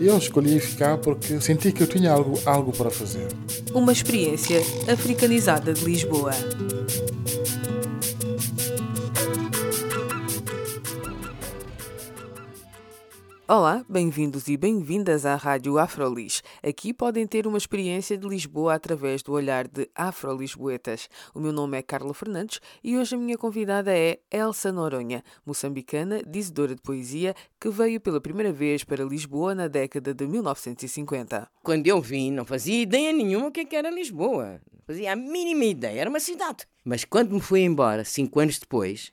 Eu 0.00 0.18
escolhi 0.18 0.58
ficar 0.58 0.98
porque 0.98 1.40
senti 1.40 1.72
que 1.72 1.82
eu 1.82 1.86
tinha 1.86 2.10
algo, 2.10 2.38
algo 2.44 2.72
para 2.72 2.90
fazer. 2.90 3.28
Uma 3.72 3.92
experiência 3.92 4.60
africanizada 4.92 5.72
de 5.72 5.84
Lisboa. 5.84 6.32
Olá, 13.46 13.84
bem-vindos 13.86 14.48
e 14.48 14.56
bem-vindas 14.56 15.26
à 15.26 15.36
Rádio 15.36 15.78
Afrolis. 15.78 16.42
Aqui 16.62 16.94
podem 16.94 17.26
ter 17.26 17.46
uma 17.46 17.58
experiência 17.58 18.16
de 18.16 18.26
Lisboa 18.26 18.72
através 18.72 19.22
do 19.22 19.32
olhar 19.32 19.68
de 19.68 19.86
Afro-Lisboetas. 19.94 21.10
O 21.34 21.40
meu 21.40 21.52
nome 21.52 21.76
é 21.76 21.82
Carla 21.82 22.14
Fernandes 22.14 22.58
e 22.82 22.96
hoje 22.96 23.14
a 23.14 23.18
minha 23.18 23.36
convidada 23.36 23.94
é 23.94 24.18
Elsa 24.32 24.72
Noronha, 24.72 25.22
moçambicana, 25.44 26.22
dizedora 26.26 26.74
de 26.74 26.80
poesia, 26.80 27.34
que 27.60 27.68
veio 27.68 28.00
pela 28.00 28.18
primeira 28.18 28.50
vez 28.50 28.82
para 28.82 29.04
Lisboa 29.04 29.54
na 29.54 29.68
década 29.68 30.14
de 30.14 30.26
1950. 30.26 31.46
Quando 31.62 31.86
eu 31.86 32.00
vim, 32.00 32.30
não 32.30 32.46
fazia 32.46 32.80
ideia 32.80 33.12
nenhuma 33.12 33.48
o 33.48 33.52
que 33.52 33.60
é 33.60 33.76
era 33.76 33.90
Lisboa. 33.90 34.58
Não 34.72 34.80
fazia 34.86 35.12
a 35.12 35.16
mínima 35.16 35.66
ideia, 35.66 36.00
era 36.00 36.08
uma 36.08 36.18
cidade. 36.18 36.66
Mas 36.82 37.04
quando 37.04 37.34
me 37.34 37.40
fui 37.42 37.60
embora, 37.60 38.06
cinco 38.06 38.40
anos 38.40 38.58
depois, 38.58 39.12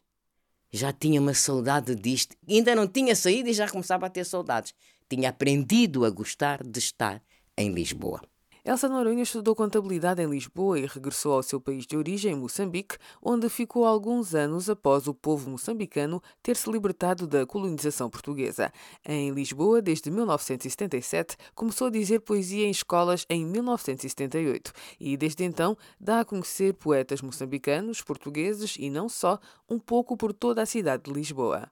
já 0.72 0.94
tinha 0.94 1.20
uma 1.20 1.34
saudade 1.34 1.96
disto. 1.96 2.36
Ainda 2.48 2.76
não 2.76 2.88
tinha 2.88 3.16
saído 3.16 3.50
e 3.50 3.54
já 3.54 3.70
começava 3.70 4.06
a 4.06 4.10
ter 4.10 4.26
saudades. 4.26 4.74
Tinha 5.10 5.30
aprendido 5.30 6.06
a 6.06 6.10
gostar 6.10 6.64
de 6.64 6.80
estar 6.80 7.22
em 7.58 7.72
Lisboa. 7.74 8.22
Elsa 8.64 8.88
Noronha 8.88 9.24
estudou 9.24 9.56
contabilidade 9.56 10.22
em 10.22 10.30
Lisboa 10.30 10.78
e 10.78 10.86
regressou 10.86 11.34
ao 11.34 11.42
seu 11.42 11.60
país 11.60 11.88
de 11.88 11.98
origem, 11.98 12.36
Moçambique, 12.36 12.96
onde 13.20 13.50
ficou 13.50 13.86
alguns 13.86 14.36
anos 14.36 14.70
após 14.70 15.08
o 15.08 15.16
povo 15.16 15.50
moçambicano 15.50 16.22
ter 16.44 16.56
se 16.56 16.70
libertado 16.70 17.26
da 17.26 17.44
colonização 17.44 18.08
portuguesa. 18.08 18.72
Em 19.04 19.32
Lisboa, 19.32 19.82
desde 19.82 20.12
1977, 20.12 21.38
começou 21.56 21.88
a 21.88 21.90
dizer 21.90 22.20
poesia 22.20 22.68
em 22.68 22.70
escolas 22.70 23.26
em 23.28 23.44
1978 23.48 24.72
e, 25.00 25.18
desde 25.18 25.44
então, 25.44 25.76
dá 26.00 26.20
a 26.20 26.26
conhecer 26.26 26.76
poetas 26.76 27.20
moçambicanos, 27.20 28.04
portugueses 28.04 28.76
e 28.78 28.92
não 28.92 29.10
só, 29.10 29.40
um 29.68 29.80
pouco 29.80 30.16
por 30.16 30.32
toda 30.34 30.62
a 30.62 30.68
cidade 30.68 31.06
de 31.06 31.12
Lisboa. 31.12 31.68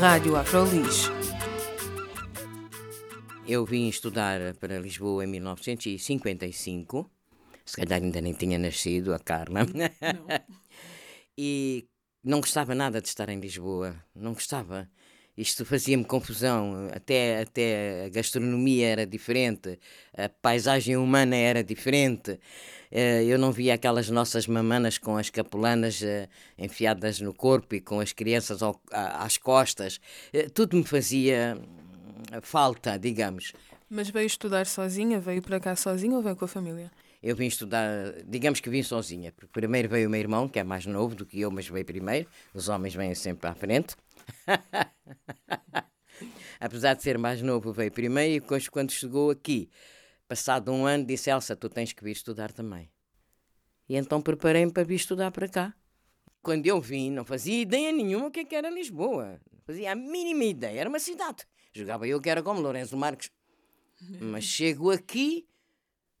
Rádio 0.00 0.34
Afrolis 0.34 1.10
eu 3.48 3.64
vim 3.64 3.88
estudar 3.88 4.54
para 4.54 4.78
Lisboa 4.78 5.24
em 5.24 5.28
1955. 5.28 7.10
Se 7.64 7.76
calhar 7.76 8.02
ainda 8.02 8.20
nem 8.20 8.32
tinha 8.32 8.58
nascido, 8.58 9.14
a 9.14 9.18
Carla. 9.18 9.60
Não. 9.64 10.46
e 11.38 11.88
não 12.22 12.40
gostava 12.40 12.74
nada 12.74 13.00
de 13.00 13.08
estar 13.08 13.28
em 13.28 13.38
Lisboa. 13.38 13.94
Não 14.14 14.32
gostava. 14.32 14.88
Isto 15.36 15.64
fazia-me 15.64 16.04
confusão. 16.04 16.88
Até, 16.92 17.42
até 17.42 18.06
a 18.06 18.08
gastronomia 18.08 18.88
era 18.88 19.06
diferente, 19.06 19.78
a 20.16 20.28
paisagem 20.28 20.96
humana 20.96 21.36
era 21.36 21.62
diferente. 21.62 22.40
Eh, 22.90 23.24
eu 23.24 23.38
não 23.38 23.52
via 23.52 23.74
aquelas 23.74 24.08
nossas 24.08 24.46
mamanas 24.46 24.96
com 24.98 25.16
as 25.16 25.28
capulanas 25.28 26.02
eh, 26.02 26.28
enfiadas 26.56 27.20
no 27.20 27.34
corpo 27.34 27.74
e 27.74 27.80
com 27.80 28.00
as 28.00 28.12
crianças 28.12 28.60
às 28.90 29.36
costas. 29.36 30.00
Eh, 30.32 30.48
tudo 30.48 30.76
me 30.76 30.84
fazia 30.84 31.60
falta, 32.42 32.98
digamos. 32.98 33.52
Mas 33.88 34.10
veio 34.10 34.26
estudar 34.26 34.66
sozinha? 34.66 35.20
Veio 35.20 35.42
para 35.42 35.60
cá 35.60 35.76
sozinha 35.76 36.16
ou 36.16 36.22
veio 36.22 36.36
com 36.36 36.44
a 36.44 36.48
família? 36.48 36.90
Eu 37.22 37.34
vim 37.34 37.46
estudar, 37.46 38.12
digamos 38.24 38.60
que 38.60 38.70
vim 38.70 38.82
sozinha. 38.82 39.32
Primeiro 39.52 39.88
veio 39.88 40.06
o 40.06 40.10
meu 40.10 40.20
irmão, 40.20 40.48
que 40.48 40.58
é 40.58 40.64
mais 40.64 40.86
novo 40.86 41.14
do 41.14 41.24
que 41.24 41.40
eu, 41.40 41.50
mas 41.50 41.68
veio 41.68 41.84
primeiro. 41.84 42.28
Os 42.52 42.68
homens 42.68 42.94
vêm 42.94 43.14
sempre 43.14 43.48
à 43.48 43.54
frente. 43.54 43.96
Apesar 46.60 46.94
de 46.94 47.02
ser 47.02 47.18
mais 47.18 47.42
novo, 47.42 47.72
veio 47.72 47.90
primeiro 47.90 48.34
e 48.34 48.40
depois, 48.40 48.68
quando 48.68 48.90
chegou 48.90 49.30
aqui, 49.30 49.68
passado 50.28 50.72
um 50.72 50.86
ano, 50.86 51.04
disse: 51.04 51.30
Elsa, 51.30 51.56
tu 51.56 51.68
tens 51.68 51.92
que 51.92 52.02
vir 52.02 52.12
estudar 52.12 52.52
também. 52.52 52.90
E 53.88 53.96
então 53.96 54.20
preparei-me 54.20 54.72
para 54.72 54.84
vir 54.84 54.96
estudar 54.96 55.30
para 55.30 55.48
cá. 55.48 55.74
Quando 56.42 56.66
eu 56.66 56.80
vim, 56.80 57.10
não 57.10 57.24
fazia 57.24 57.60
ideia 57.60 57.92
nenhuma 57.92 58.26
o 58.26 58.30
que, 58.30 58.40
é 58.40 58.44
que 58.44 58.54
era 58.54 58.70
Lisboa. 58.70 59.40
Não 59.52 59.60
fazia 59.64 59.92
a 59.92 59.94
mínima 59.94 60.44
ideia. 60.44 60.80
Era 60.80 60.88
uma 60.88 60.98
cidade. 60.98 61.44
Jogava 61.76 62.06
eu 62.06 62.20
que 62.20 62.30
era 62.30 62.42
como 62.42 62.60
Lourenço 62.60 62.96
Marques. 62.96 63.30
Mas 64.20 64.44
chego 64.48 64.90
aqui, 64.90 65.46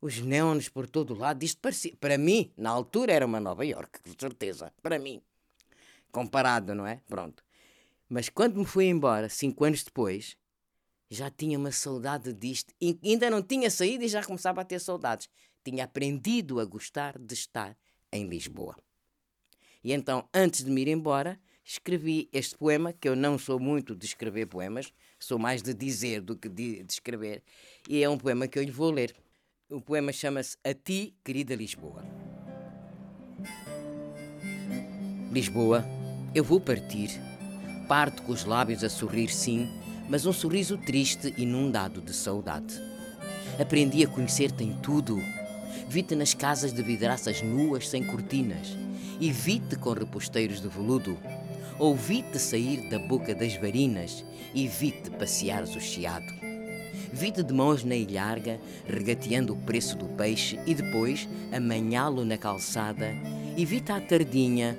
os 0.00 0.18
neons 0.18 0.68
por 0.68 0.88
todo 0.88 1.14
o 1.14 1.18
lado, 1.18 1.42
isto 1.42 1.60
parecia, 1.60 1.94
para 1.98 2.18
mim, 2.18 2.52
na 2.56 2.70
altura 2.70 3.12
era 3.12 3.26
uma 3.26 3.40
Nova 3.40 3.64
York, 3.64 4.00
com 4.02 4.14
certeza, 4.18 4.72
para 4.82 4.98
mim. 4.98 5.22
Comparado, 6.12 6.74
não 6.74 6.86
é? 6.86 7.00
Pronto. 7.08 7.44
Mas 8.08 8.28
quando 8.28 8.58
me 8.58 8.64
fui 8.64 8.86
embora, 8.86 9.28
cinco 9.28 9.64
anos 9.64 9.82
depois, 9.82 10.36
já 11.10 11.30
tinha 11.30 11.58
uma 11.58 11.72
saudade 11.72 12.32
disto. 12.32 12.72
E 12.80 12.98
ainda 13.02 13.30
não 13.30 13.42
tinha 13.42 13.70
saído 13.70 14.04
e 14.04 14.08
já 14.08 14.22
começava 14.22 14.60
a 14.60 14.64
ter 14.64 14.80
saudades. 14.80 15.28
Tinha 15.64 15.84
aprendido 15.84 16.60
a 16.60 16.64
gostar 16.64 17.18
de 17.18 17.34
estar 17.34 17.76
em 18.12 18.28
Lisboa. 18.28 18.76
E 19.82 19.92
então, 19.92 20.28
antes 20.32 20.64
de 20.64 20.70
me 20.70 20.82
ir 20.82 20.88
embora, 20.88 21.40
escrevi 21.64 22.28
este 22.32 22.56
poema, 22.56 22.92
que 22.92 23.08
eu 23.08 23.16
não 23.16 23.38
sou 23.38 23.58
muito 23.58 23.94
de 23.94 24.06
escrever 24.06 24.46
poemas, 24.46 24.92
sou 25.18 25.38
mais 25.38 25.62
de 25.62 25.74
dizer 25.74 26.20
do 26.20 26.36
que 26.36 26.48
de, 26.48 26.82
de 26.82 26.92
escrever, 26.92 27.42
e 27.88 28.02
é 28.02 28.08
um 28.08 28.18
poema 28.18 28.46
que 28.46 28.58
eu 28.58 28.62
lhe 28.62 28.70
vou 28.70 28.90
ler. 28.90 29.14
O 29.68 29.80
poema 29.80 30.12
chama-se 30.12 30.56
A 30.64 30.72
Ti, 30.72 31.14
Querida 31.24 31.54
Lisboa. 31.54 32.04
Lisboa, 35.32 35.84
eu 36.34 36.44
vou 36.44 36.60
partir. 36.60 37.10
Parto 37.88 38.22
com 38.22 38.32
os 38.32 38.44
lábios 38.44 38.84
a 38.84 38.88
sorrir, 38.88 39.28
sim, 39.28 39.68
mas 40.08 40.24
um 40.24 40.32
sorriso 40.32 40.78
triste, 40.78 41.34
inundado 41.36 42.00
de 42.00 42.14
saudade. 42.14 42.80
Aprendi 43.60 44.04
a 44.04 44.08
conhecer-te 44.08 44.62
em 44.62 44.76
tudo. 44.80 45.18
Vi-te 45.88 46.14
nas 46.14 46.34
casas 46.34 46.72
de 46.72 46.82
vidraças 46.82 47.42
nuas 47.42 47.88
sem 47.88 48.04
cortinas 48.04 48.68
e 49.20 49.32
vi-te 49.32 49.76
com 49.76 49.92
reposteiros 49.92 50.60
de 50.60 50.68
veludo 50.68 51.18
Ouvi-te 51.78 52.38
sair 52.38 52.88
da 52.88 52.98
boca 52.98 53.34
das 53.34 53.54
varinas 53.56 54.24
e 54.54 54.66
vi-te 54.66 55.10
passeares 55.10 55.76
o 55.76 55.80
chiado. 55.80 56.32
Vi-te 57.12 57.42
de 57.42 57.52
mãos 57.52 57.84
na 57.84 57.94
ilharga, 57.94 58.58
regateando 58.86 59.52
o 59.52 59.56
preço 59.56 59.94
do 59.96 60.06
peixe 60.06 60.58
e 60.66 60.74
depois 60.74 61.28
amanhá-lo 61.52 62.24
na 62.24 62.38
calçada 62.38 63.12
e 63.56 63.64
vi-te 63.66 63.92
à 63.92 64.00
tardinha, 64.00 64.78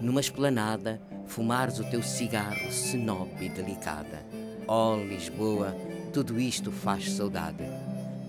numa 0.00 0.20
esplanada, 0.20 0.98
fumares 1.26 1.78
o 1.78 1.84
teu 1.84 2.02
cigarro 2.02 2.72
senope 2.72 3.44
e 3.44 3.48
delicada. 3.50 4.24
Oh, 4.66 4.96
Lisboa, 4.96 5.76
tudo 6.10 6.40
isto 6.40 6.72
faz 6.72 7.12
saudade. 7.12 7.64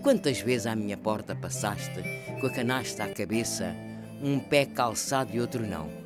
Quantas 0.04 0.42
vezes 0.42 0.68
à 0.68 0.76
minha 0.76 0.98
porta 0.98 1.34
passaste, 1.34 2.02
com 2.42 2.48
a 2.48 2.50
canasta 2.50 3.06
à 3.06 3.08
cabeça, 3.08 3.74
um 4.22 4.38
pé 4.38 4.66
calçado 4.66 5.34
e 5.34 5.40
outro 5.40 5.66
não? 5.66 6.01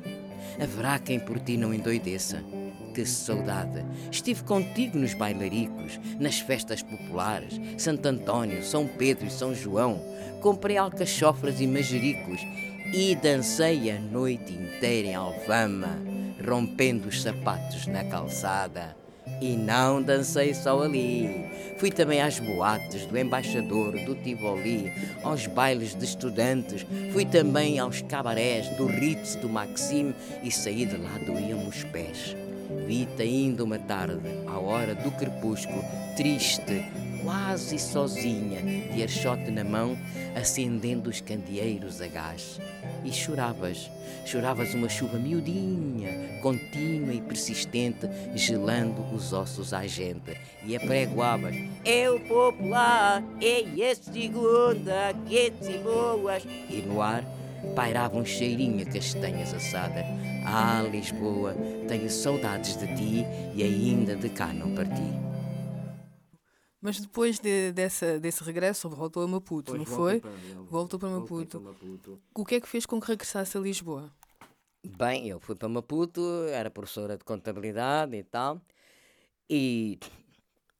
Haverá 0.60 0.98
quem 0.98 1.18
por 1.18 1.38
ti 1.38 1.56
não 1.56 1.72
endoideça. 1.72 2.42
Que 2.94 3.04
saudade! 3.04 3.84
Estive 4.10 4.42
contigo 4.42 4.98
nos 4.98 5.12
bailaricos, 5.12 6.00
nas 6.18 6.40
festas 6.40 6.82
populares, 6.82 7.60
Santo 7.76 8.06
António, 8.06 8.62
São 8.62 8.86
Pedro 8.86 9.26
e 9.26 9.30
São 9.30 9.54
João. 9.54 10.00
Comprei 10.40 10.76
alcachofras 10.76 11.60
e 11.60 11.66
manjericos 11.66 12.40
e 12.94 13.14
dancei 13.16 13.90
a 13.90 14.00
noite 14.00 14.52
inteira 14.52 15.08
em 15.08 15.14
Alfama, 15.14 15.98
rompendo 16.46 17.08
os 17.08 17.22
sapatos 17.22 17.86
na 17.86 18.04
calçada. 18.04 18.96
E 19.40 19.56
não 19.56 20.02
dancei 20.02 20.54
só 20.54 20.82
ali. 20.82 21.46
Fui 21.78 21.90
também 21.90 22.22
às 22.22 22.38
boates 22.38 23.04
do 23.06 23.18
Embaixador, 23.18 23.92
do 24.04 24.14
Tivoli, 24.14 24.90
aos 25.22 25.46
bailes 25.46 25.94
de 25.94 26.04
estudantes. 26.04 26.86
Fui 27.12 27.24
também 27.26 27.78
aos 27.78 28.00
cabarés 28.02 28.68
do 28.76 28.86
Ritz, 28.86 29.36
do 29.36 29.48
Maxime 29.48 30.14
e 30.42 30.50
saí 30.50 30.86
de 30.86 30.96
lá 30.96 31.18
doíam 31.26 31.66
os 31.68 31.84
pés. 31.84 32.34
Vi-te 32.86 33.22
ainda 33.22 33.64
uma 33.64 33.78
tarde, 33.78 34.20
à 34.46 34.58
hora 34.58 34.94
do 34.94 35.10
crepúsculo, 35.12 35.84
triste, 36.16 36.84
quase 37.26 37.76
sozinha, 37.76 38.62
de 38.94 39.02
archote 39.02 39.50
na 39.50 39.64
mão, 39.64 39.98
acendendo 40.36 41.10
os 41.10 41.20
candeeiros 41.20 42.00
a 42.00 42.06
gás. 42.06 42.60
E 43.04 43.12
choravas, 43.12 43.90
choravas 44.24 44.72
uma 44.74 44.88
chuva 44.88 45.18
miudinha, 45.18 46.40
contínua 46.40 47.12
e 47.12 47.20
persistente, 47.20 48.08
gelando 48.36 49.02
os 49.12 49.32
ossos 49.32 49.74
à 49.74 49.84
gente. 49.88 50.38
E 50.64 50.76
apregoavas: 50.76 51.56
Eu 51.84 52.20
popular, 52.20 53.24
ei, 53.40 53.82
é 53.82 53.92
segunda, 53.96 55.12
quentes 55.28 55.68
e 55.68 55.78
boas. 55.78 56.44
E 56.70 56.84
no 56.86 57.02
ar 57.02 57.24
pairava 57.74 58.16
um 58.16 58.24
cheirinho 58.24 58.86
a 58.86 58.92
castanhas 58.92 59.52
assadas. 59.52 60.04
Ah, 60.44 60.86
Lisboa, 60.88 61.56
tenho 61.88 62.08
saudades 62.08 62.76
de 62.76 62.86
ti 62.94 63.26
e 63.52 63.64
ainda 63.64 64.14
de 64.14 64.28
cá 64.28 64.46
não 64.52 64.72
parti. 64.76 65.35
Mas 66.86 67.00
depois 67.00 67.40
de, 67.40 67.72
dessa, 67.72 68.20
desse 68.20 68.44
regresso, 68.44 68.88
voltou 68.88 69.24
a 69.24 69.26
Maputo, 69.26 69.72
pois 69.72 69.78
não 69.80 69.84
foi? 69.84 70.20
Para, 70.20 70.30
voltou 70.70 71.00
para 71.00 71.08
Maputo. 71.08 71.60
para 71.60 71.72
Maputo. 71.72 72.22
O 72.32 72.44
que 72.44 72.54
é 72.54 72.60
que 72.60 72.68
fez 72.68 72.86
com 72.86 73.00
que 73.00 73.08
regressasse 73.08 73.58
a 73.58 73.60
Lisboa? 73.60 74.08
Bem, 74.96 75.26
eu 75.26 75.40
fui 75.40 75.56
para 75.56 75.68
Maputo, 75.68 76.22
era 76.48 76.70
professora 76.70 77.18
de 77.18 77.24
contabilidade 77.24 78.14
e 78.14 78.22
tal, 78.22 78.62
e, 79.50 79.98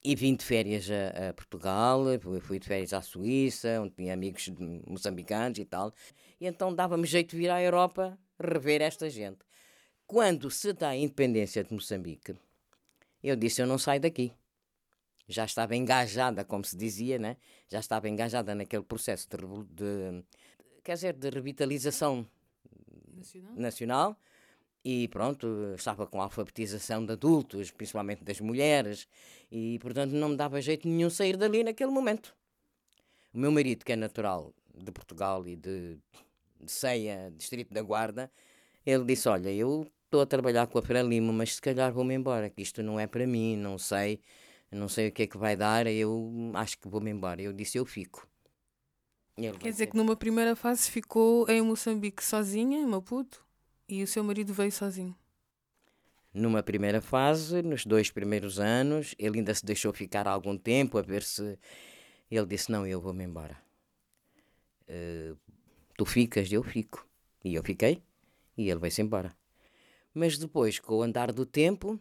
e 0.05 0.15
vim 0.15 0.37
de 0.37 0.45
férias 0.45 0.89
a, 0.89 1.31
a 1.31 1.35
Portugal, 1.35 2.05
fui 2.41 2.61
de 2.61 2.69
férias 2.69 2.93
à 2.93 3.03
Suíça, 3.03 3.81
onde 3.83 3.95
tinha 3.97 4.15
amigos 4.15 4.49
moçambicanos 4.87 5.59
e 5.59 5.65
tal, 5.65 5.93
e 6.41 6.47
então 6.47 6.73
dava-me 6.73 7.05
jeito 7.05 7.31
de 7.31 7.37
vir 7.37 7.51
à 7.51 7.61
Europa 7.61 8.17
rever 8.39 8.81
esta 8.81 9.11
gente. 9.11 9.41
Quando 10.07 10.53
se 10.53 10.73
dá 10.73 10.91
a 10.91 10.97
independência 10.97 11.65
de 11.65 11.75
Moçambique, 11.75 12.37
eu 13.25 13.35
disse: 13.35 13.61
Eu 13.61 13.67
não 13.67 13.77
saio 13.77 14.01
daqui 14.01 14.33
já 15.29 15.45
estava 15.45 15.75
engajada, 15.75 16.45
como 16.45 16.65
se 16.65 16.77
dizia, 16.77 17.19
né? 17.19 17.37
já 17.69 17.81
estava 17.81 18.09
engajada 18.09 18.55
naquele 18.55 18.85
processo 18.85 19.29
de, 19.29 19.37
de 19.75 20.25
quer 20.85 20.95
dizer, 20.95 21.15
de 21.15 21.31
revitalização 21.31 22.27
nacional. 23.13 23.53
nacional. 23.57 24.17
e 24.85 25.09
pronto, 25.09 25.75
estava 25.75 26.07
com 26.07 26.21
a 26.21 26.25
alfabetização 26.25 27.05
de 27.05 27.13
adultos, 27.13 27.73
principalmente 27.73 28.23
das 28.23 28.41
mulheres, 28.41 29.09
e 29.51 29.79
portanto 29.81 30.13
não 30.13 30.31
me 30.31 30.37
dava 30.37 30.61
jeito 30.61 30.87
nenhum 30.87 31.11
sair 31.11 31.37
dali 31.37 31.65
naquele 31.65 31.91
momento. 31.91 32.35
O 33.35 33.39
meu 33.39 33.51
marido, 33.51 33.85
que 33.85 33.93
é 33.93 33.97
natural 33.97 34.55
de 34.73 34.93
Portugal 34.93 35.47
e 35.47 35.57
de, 35.57 35.99
de 36.61 36.71
Ceia, 36.71 37.33
distrito 37.37 37.75
da 37.75 37.83
Guarda, 37.83 38.31
ele 38.85 39.05
disse: 39.05 39.29
Olha, 39.29 39.53
eu 39.53 39.87
estou 40.05 40.21
a 40.21 40.27
trabalhar 40.27 40.67
com 40.69 40.79
a 40.79 40.83
Frelimo, 40.83 41.33
mas 41.33 41.57
se 41.57 41.61
calhar 41.61 41.93
vou-me 41.93 42.15
embora, 42.15 42.49
que 42.49 42.63
isto 42.63 42.83
não 42.83 42.99
é 42.99 43.07
para 43.07 43.27
mim, 43.27 43.57
não 43.57 43.77
sei 43.77 44.21
não 44.71 44.89
sei 44.89 45.09
o 45.09 45.13
que 45.13 45.23
é 45.23 45.27
que 45.27 45.39
vai 45.39 45.57
dar, 45.57 45.87
eu 45.87 46.53
acho 46.55 46.79
que 46.79 46.89
vou-me 46.89 47.11
embora. 47.11 47.41
Eu 47.41 47.53
disse, 47.53 47.79
eu 47.79 47.85
fico. 47.85 48.29
Quer 49.37 49.71
dizer 49.71 49.87
que 49.89 49.97
numa 49.97 50.17
primeira 50.17 50.57
fase 50.57 50.91
ficou 50.91 51.49
em 51.49 51.61
Moçambique 51.61 52.25
sozinha, 52.25 52.79
em 52.79 52.87
Maputo, 52.87 53.45
e 53.87 54.03
o 54.03 54.07
seu 54.07 54.25
marido 54.25 54.55
veio 54.55 54.73
sozinho? 54.73 55.15
Numa 56.33 56.63
primeira 56.63 57.01
fase, 57.01 57.63
nos 57.63 57.85
dois 57.85 58.11
primeiros 58.11 58.59
anos, 58.59 59.15
ele 59.19 59.39
ainda 59.39 59.55
se 59.55 59.65
deixou 59.65 59.93
ficar 59.93 60.27
algum 60.27 60.57
tempo 60.57 60.99
a 60.99 61.03
ver 61.03 61.23
se. 61.23 61.59
Ele 62.31 62.47
disse: 62.47 62.71
Não, 62.71 62.87
eu 62.87 63.01
vou-me 63.01 63.25
embora. 63.25 63.57
Uh, 64.89 65.37
tu 65.97 66.05
ficas, 66.05 66.51
eu 66.51 66.63
fico. 66.63 67.07
E 67.45 67.55
eu 67.55 67.63
fiquei, 67.63 68.03
e 68.57 68.69
ele 68.69 68.81
veio-se 68.81 69.03
embora. 69.03 69.37
Mas 70.13 70.37
depois, 70.39 70.79
com 70.79 70.97
o 70.97 71.03
andar 71.03 71.31
do 71.31 71.45
tempo, 71.45 72.01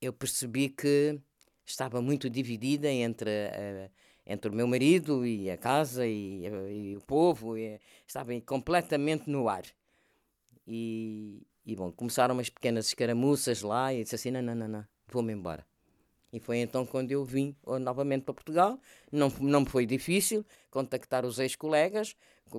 eu 0.00 0.12
percebi 0.12 0.68
que 0.68 1.18
estava 1.64 2.00
muito 2.00 2.28
dividida 2.28 2.90
entre, 2.90 3.30
uh, 3.30 3.90
entre 4.26 4.50
o 4.50 4.54
meu 4.54 4.66
marido 4.66 5.26
e 5.26 5.50
a 5.50 5.56
casa 5.56 6.06
e, 6.06 6.44
e 6.46 6.96
o 6.96 7.00
povo, 7.00 7.56
e 7.56 7.80
estava 8.06 8.38
completamente 8.40 9.28
no 9.28 9.48
ar. 9.48 9.64
E, 10.66 11.46
e, 11.66 11.74
bom, 11.74 11.90
começaram 11.92 12.34
umas 12.34 12.48
pequenas 12.48 12.86
escaramuças 12.86 13.62
lá 13.62 13.92
e 13.92 14.02
disse 14.02 14.14
assim: 14.14 14.30
não, 14.30 14.42
não, 14.42 14.54
não, 14.54 14.68
não 14.68 14.86
vou-me 15.08 15.32
embora. 15.32 15.64
E 16.32 16.40
foi 16.40 16.58
então 16.58 16.86
quando 16.86 17.12
eu 17.12 17.24
vim 17.24 17.54
novamente 17.80 18.24
para 18.24 18.32
Portugal. 18.32 18.80
Não, 19.10 19.28
não 19.40 19.66
foi 19.66 19.84
difícil 19.84 20.44
contactar 20.70 21.26
os 21.26 21.38
ex-colegas, 21.38 22.16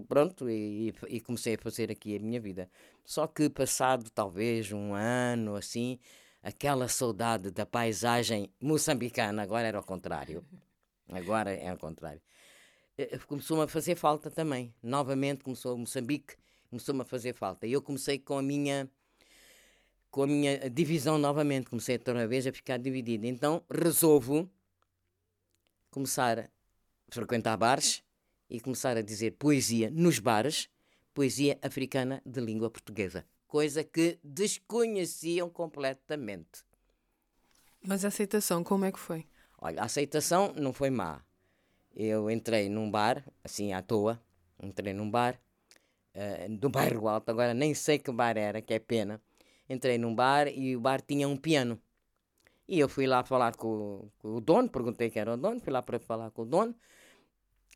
pronto, 0.08 0.48
e, 0.48 0.94
e, 1.10 1.20
comecei 1.20 1.56
a 1.56 1.58
fazer 1.58 1.92
aqui 1.92 2.16
a 2.16 2.20
minha 2.20 2.40
vida. 2.40 2.70
Só 3.04 3.26
que 3.26 3.50
passado 3.50 4.10
talvez 4.12 4.72
um 4.72 4.94
ano 4.94 5.56
assim, 5.56 6.00
aquela 6.44 6.90
saudade 6.90 7.50
da 7.50 7.66
paisagem 7.66 8.52
moçambicana, 8.60 9.42
agora 9.42 9.66
era 9.66 9.78
ao 9.78 9.84
contrário. 9.84 10.46
Agora 11.10 11.54
é 11.54 11.70
ao 11.70 11.78
contrário. 11.78 12.22
Eh, 12.98 13.10
eh, 13.14 13.18
começou-me 13.20 13.64
a 13.64 13.68
fazer 13.68 13.96
falta 13.96 14.30
também. 14.30 14.76
Novamente 14.84 15.44
começou 15.44 15.78
Moçambique, 15.78 16.36
começou-me 16.70 17.02
a 17.02 17.06
fazer 17.06 17.34
falta. 17.34 17.66
E 17.66 17.72
eu 17.72 17.82
comecei 17.82 18.20
com 18.20 18.38
a 18.38 18.42
minha 18.42 18.90
com 20.12 20.22
a 20.22 20.28
minha 20.28 20.70
divisão 20.70 21.18
novamente, 21.18 21.68
comecei 21.72 21.96
outra 21.96 22.28
vez 22.28 22.46
a 22.46 22.52
ficar 22.52 22.78
dividida. 22.78 23.26
Então 23.26 23.64
resolvo 23.72 24.48
começar 25.90 26.40
a 26.40 26.50
frequentar 27.10 27.58
bares 27.58 28.04
e 28.48 28.60
começar 28.60 28.96
a 28.96 29.02
dizer 29.02 29.32
poesia 29.32 29.90
nos 29.90 30.20
bares, 30.20 30.70
poesia 31.16 31.58
africana 31.64 32.22
de 32.24 32.40
língua 32.42 32.70
portuguesa 32.70 33.26
coisa 33.54 33.84
que 33.84 34.18
desconheciam 34.24 35.48
completamente. 35.48 36.64
Mas 37.86 38.04
a 38.04 38.08
aceitação, 38.08 38.64
como 38.64 38.84
é 38.86 38.92
que 38.92 38.98
foi? 38.98 39.28
Olha, 39.60 39.84
a 39.84 39.86
aceitação 39.86 40.52
não 40.56 40.74
foi 40.74 40.90
má. 40.90 41.22
Eu 41.96 42.32
entrei 42.32 42.68
num 42.68 42.90
bar, 42.90 43.24
assim 43.44 43.72
à 43.72 43.84
toa, 43.84 44.20
entrei 44.60 44.92
num 44.92 45.08
bar 45.08 45.40
uh, 46.16 46.58
do 46.58 46.68
bairro 46.74 47.08
Alto, 47.08 47.30
agora 47.30 47.54
nem 47.54 47.76
sei 47.76 48.00
que 48.00 48.12
bar 48.12 48.36
era, 48.38 48.60
que 48.60 48.74
é 48.74 48.80
pena. 48.80 49.22
Entrei 49.70 50.00
num 50.00 50.16
bar 50.16 50.48
e 50.48 50.76
o 50.76 50.82
bar 50.82 51.00
tinha 51.00 51.28
um 51.28 51.38
piano. 51.38 51.80
E 52.68 52.80
eu 52.80 52.90
fui 52.90 53.06
lá 53.06 53.24
falar 53.24 53.56
com, 53.56 54.10
com 54.18 54.30
o 54.30 54.42
dono, 54.42 54.68
perguntei 54.68 55.12
quem 55.12 55.22
era 55.22 55.36
o 55.36 55.38
dono, 55.38 55.60
fui 55.60 55.72
lá 55.72 55.84
para 55.84 56.00
falar 56.00 56.32
com 56.32 56.42
o 56.42 56.46
dono 56.46 56.76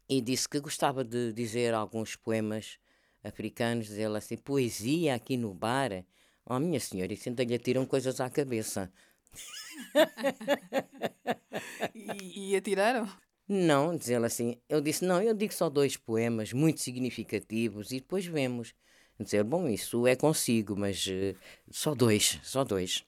e 0.10 0.22
disse 0.22 0.50
que 0.50 0.60
gostava 0.60 1.04
de 1.04 1.32
dizer 1.34 1.76
alguns 1.76 2.16
poemas 2.16 2.80
africanos, 3.28 3.88
dizer 3.88 4.10
assim, 4.16 4.38
poesia 4.38 5.16
aqui 5.16 5.38
no 5.38 5.54
bar. 5.54 6.04
Oh, 6.46 6.60
minha 6.60 6.80
senhora, 6.80 7.14
isso 7.14 7.30
ainda 7.30 7.44
lhe 7.44 7.56
atiram 7.56 7.86
coisas 7.86 8.20
à 8.22 8.30
cabeça. 8.30 8.92
e, 11.94 12.52
e 12.52 12.56
atiraram? 12.56 13.08
Não, 13.48 13.96
dizer 13.96 14.24
assim. 14.24 14.58
Eu 14.68 14.82
disse, 14.82 15.06
não, 15.06 15.22
eu 15.22 15.34
digo 15.34 15.54
só 15.54 15.70
dois 15.70 15.96
poemas 15.96 16.52
muito 16.52 16.82
significativos 16.82 17.92
e 17.92 18.00
depois 18.00 18.26
vemos. 18.26 18.74
Dizer, 19.20 19.44
bom, 19.44 19.68
isso 19.68 20.06
é 20.06 20.16
consigo, 20.16 20.76
mas 20.76 21.08
uh, 21.08 21.36
só 21.72 21.96
dois, 21.96 22.40
só 22.44 22.64
dois. 22.64 23.04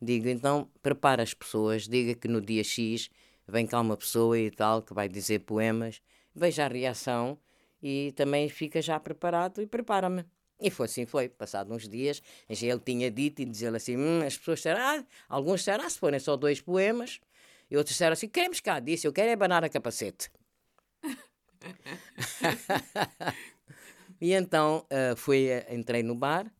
Digo, 0.00 0.28
então, 0.28 0.68
prepara 0.82 1.22
as 1.22 1.34
pessoas, 1.34 1.86
diga 1.86 2.14
que 2.14 2.26
no 2.26 2.40
dia 2.40 2.64
X 2.64 3.10
vem 3.46 3.66
cá 3.66 3.80
uma 3.80 3.96
pessoa 3.96 4.38
e 4.38 4.50
tal 4.50 4.82
que 4.82 4.94
vai 4.94 5.08
dizer 5.08 5.40
poemas, 5.40 6.00
veja 6.34 6.64
a 6.64 6.68
reação 6.68 7.38
e 7.82 8.12
também 8.12 8.48
fica 8.48 8.80
já 8.80 8.98
preparado 9.00 9.60
e 9.60 9.66
prepara-me. 9.66 10.24
E 10.60 10.70
foi 10.70 10.86
assim, 10.86 11.04
foi. 11.04 11.28
Passado 11.28 11.74
uns 11.74 11.88
dias, 11.88 12.22
ele 12.48 12.78
tinha 12.78 13.10
dito 13.10 13.42
e 13.42 13.44
dizia 13.44 13.70
assim: 13.70 13.96
hum, 13.96 14.22
as 14.24 14.38
pessoas 14.38 14.60
disseram, 14.60 14.80
ah, 14.80 15.04
alguns 15.28 15.60
disseram, 15.60 15.84
ah, 15.84 15.90
se 15.90 15.98
forem 15.98 16.20
só 16.20 16.36
dois 16.36 16.60
poemas, 16.60 17.20
e 17.68 17.76
outros 17.76 17.94
disseram 17.94 18.12
assim: 18.12 18.28
queremos 18.28 18.60
cá, 18.60 18.78
disse, 18.78 19.06
eu 19.06 19.12
quero 19.12 19.30
é 19.30 19.36
banar 19.36 19.64
a 19.64 19.68
capacete. 19.68 20.30
e 24.20 24.32
então 24.32 24.86
uh, 24.86 25.16
fui, 25.16 25.48
entrei 25.68 26.02
no 26.02 26.14
bar 26.14 26.50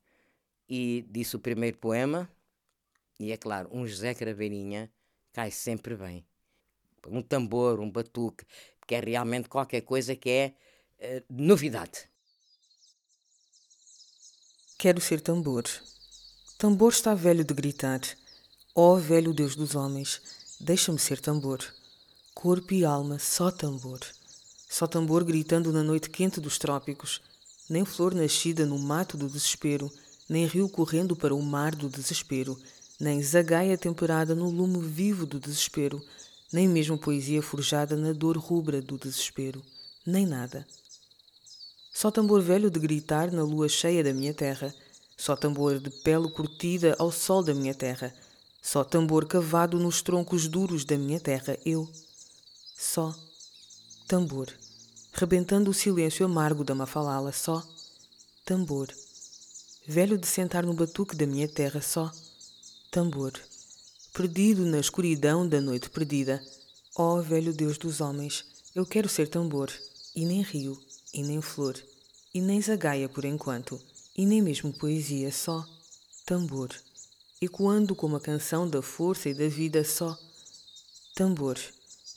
e 0.68 1.06
disse 1.08 1.37
o 1.37 1.38
primeiro 1.38 1.78
poema, 1.78 2.28
e 3.20 3.30
é 3.30 3.37
claro, 3.37 3.68
um 3.73 3.87
José 3.87 4.14
Craveirinha 4.14 4.90
cai 5.32 5.50
sempre 5.50 5.94
bem. 5.94 6.26
Um 7.06 7.23
tambor, 7.23 7.80
um 7.80 7.90
batuque, 7.90 8.44
que 8.87 8.94
é 8.94 9.00
realmente 9.00 9.49
qualquer 9.49 9.82
coisa 9.82 10.16
que 10.16 10.30
é 10.30 10.54
eh, 11.02 11.23
novidade. 11.28 12.09
Quero 14.78 15.00
ser 15.00 15.21
tambor. 15.21 15.64
Tambor 16.56 16.92
está 16.92 17.12
velho 17.12 17.44
de 17.44 17.52
gritar. 17.52 18.00
Ó 18.75 18.94
oh, 18.94 18.97
velho 18.97 19.35
Deus 19.35 19.56
dos 19.56 19.75
homens, 19.75 20.23
deixa-me 20.61 20.99
ser 20.99 21.21
tambor. 21.21 21.59
Corpo 22.32 22.73
e 22.73 22.85
alma, 22.85 23.18
só 23.18 23.50
tambor. 23.50 24.00
Só 24.71 24.87
tambor 24.87 25.25
gritando 25.25 25.73
na 25.73 25.82
noite 25.82 26.09
quente 26.09 26.40
dos 26.40 26.56
trópicos. 26.56 27.21
Nem 27.68 27.85
flor 27.85 28.14
nascida 28.14 28.64
no 28.64 28.78
mato 28.78 29.16
do 29.16 29.26
desespero, 29.26 29.92
nem 30.28 30.47
rio 30.47 30.68
correndo 30.68 31.16
para 31.16 31.35
o 31.35 31.42
mar 31.42 31.75
do 31.75 31.88
desespero, 31.88 32.56
nem 32.99 33.21
zagaia 33.23 33.76
temperada 33.76 34.35
no 34.35 34.49
lume 34.49 34.80
vivo 34.80 35.26
do 35.26 35.40
desespero, 35.40 36.00
nem 36.52 36.68
mesmo 36.68 36.97
poesia 36.97 37.42
forjada 37.42 37.97
na 37.97 38.12
dor 38.12 38.37
rubra 38.37 38.80
do 38.80 38.97
desespero, 38.97 39.62
nem 40.06 40.26
nada. 40.26 40.66
Só 42.02 42.11
tambor 42.11 42.42
velho 42.42 42.68
de 42.68 42.80
gritar 42.80 43.30
na 43.30 43.44
lua 43.44 43.68
cheia 43.68 44.02
da 44.02 44.12
minha 44.12 44.35
terra, 44.35 44.75
só 45.16 45.37
tambor 45.37 45.78
de 45.78 45.88
pele 45.88 46.28
curtida 46.32 46.97
ao 46.99 47.12
sol 47.12 47.44
da 47.44 47.54
minha 47.54 47.73
terra, 47.73 48.12
só 48.61 48.82
tambor 48.82 49.25
cavado 49.25 49.78
nos 49.78 50.02
troncos 50.02 50.49
duros 50.49 50.85
da 50.85 50.99
minha 50.99 51.21
terra, 51.21 51.56
eu. 51.64 51.88
só 52.76 53.14
tambor, 54.09 54.49
rebentando 55.12 55.71
o 55.71 55.73
silêncio 55.73 56.26
amargo 56.26 56.64
da 56.64 56.75
mafalala, 56.75 57.30
só 57.30 57.64
tambor, 58.44 58.88
velho 59.87 60.18
de 60.18 60.26
sentar 60.26 60.66
no 60.66 60.75
batuque 60.75 61.14
da 61.14 61.25
minha 61.25 61.47
terra, 61.47 61.80
só 61.80 62.11
tambor, 62.90 63.32
perdido 64.12 64.66
na 64.66 64.80
escuridão 64.80 65.49
da 65.49 65.61
noite 65.61 65.88
perdida, 65.88 66.42
ó 66.97 67.18
oh, 67.18 67.23
velho 67.23 67.54
Deus 67.54 67.78
dos 67.78 68.00
homens, 68.00 68.44
eu 68.75 68.85
quero 68.85 69.09
ser 69.09 69.28
tambor, 69.28 69.71
e 70.16 70.25
nem 70.26 70.42
rio, 70.42 70.76
e 71.14 71.23
nem 71.23 71.40
flor, 71.40 71.80
e 72.34 72.40
nem 72.40 72.60
zagaia 72.60 73.08
por 73.08 73.24
enquanto, 73.24 73.80
e 74.16 74.24
nem 74.26 74.40
mesmo 74.42 74.72
poesia, 74.72 75.30
só 75.32 75.66
tambor, 76.24 76.70
ecoando 77.40 77.94
como 77.94 78.16
a 78.16 78.20
canção 78.20 78.68
da 78.68 78.80
força 78.82 79.28
e 79.28 79.34
da 79.34 79.48
vida, 79.48 79.84
só 79.84 80.18
tambor 81.14 81.58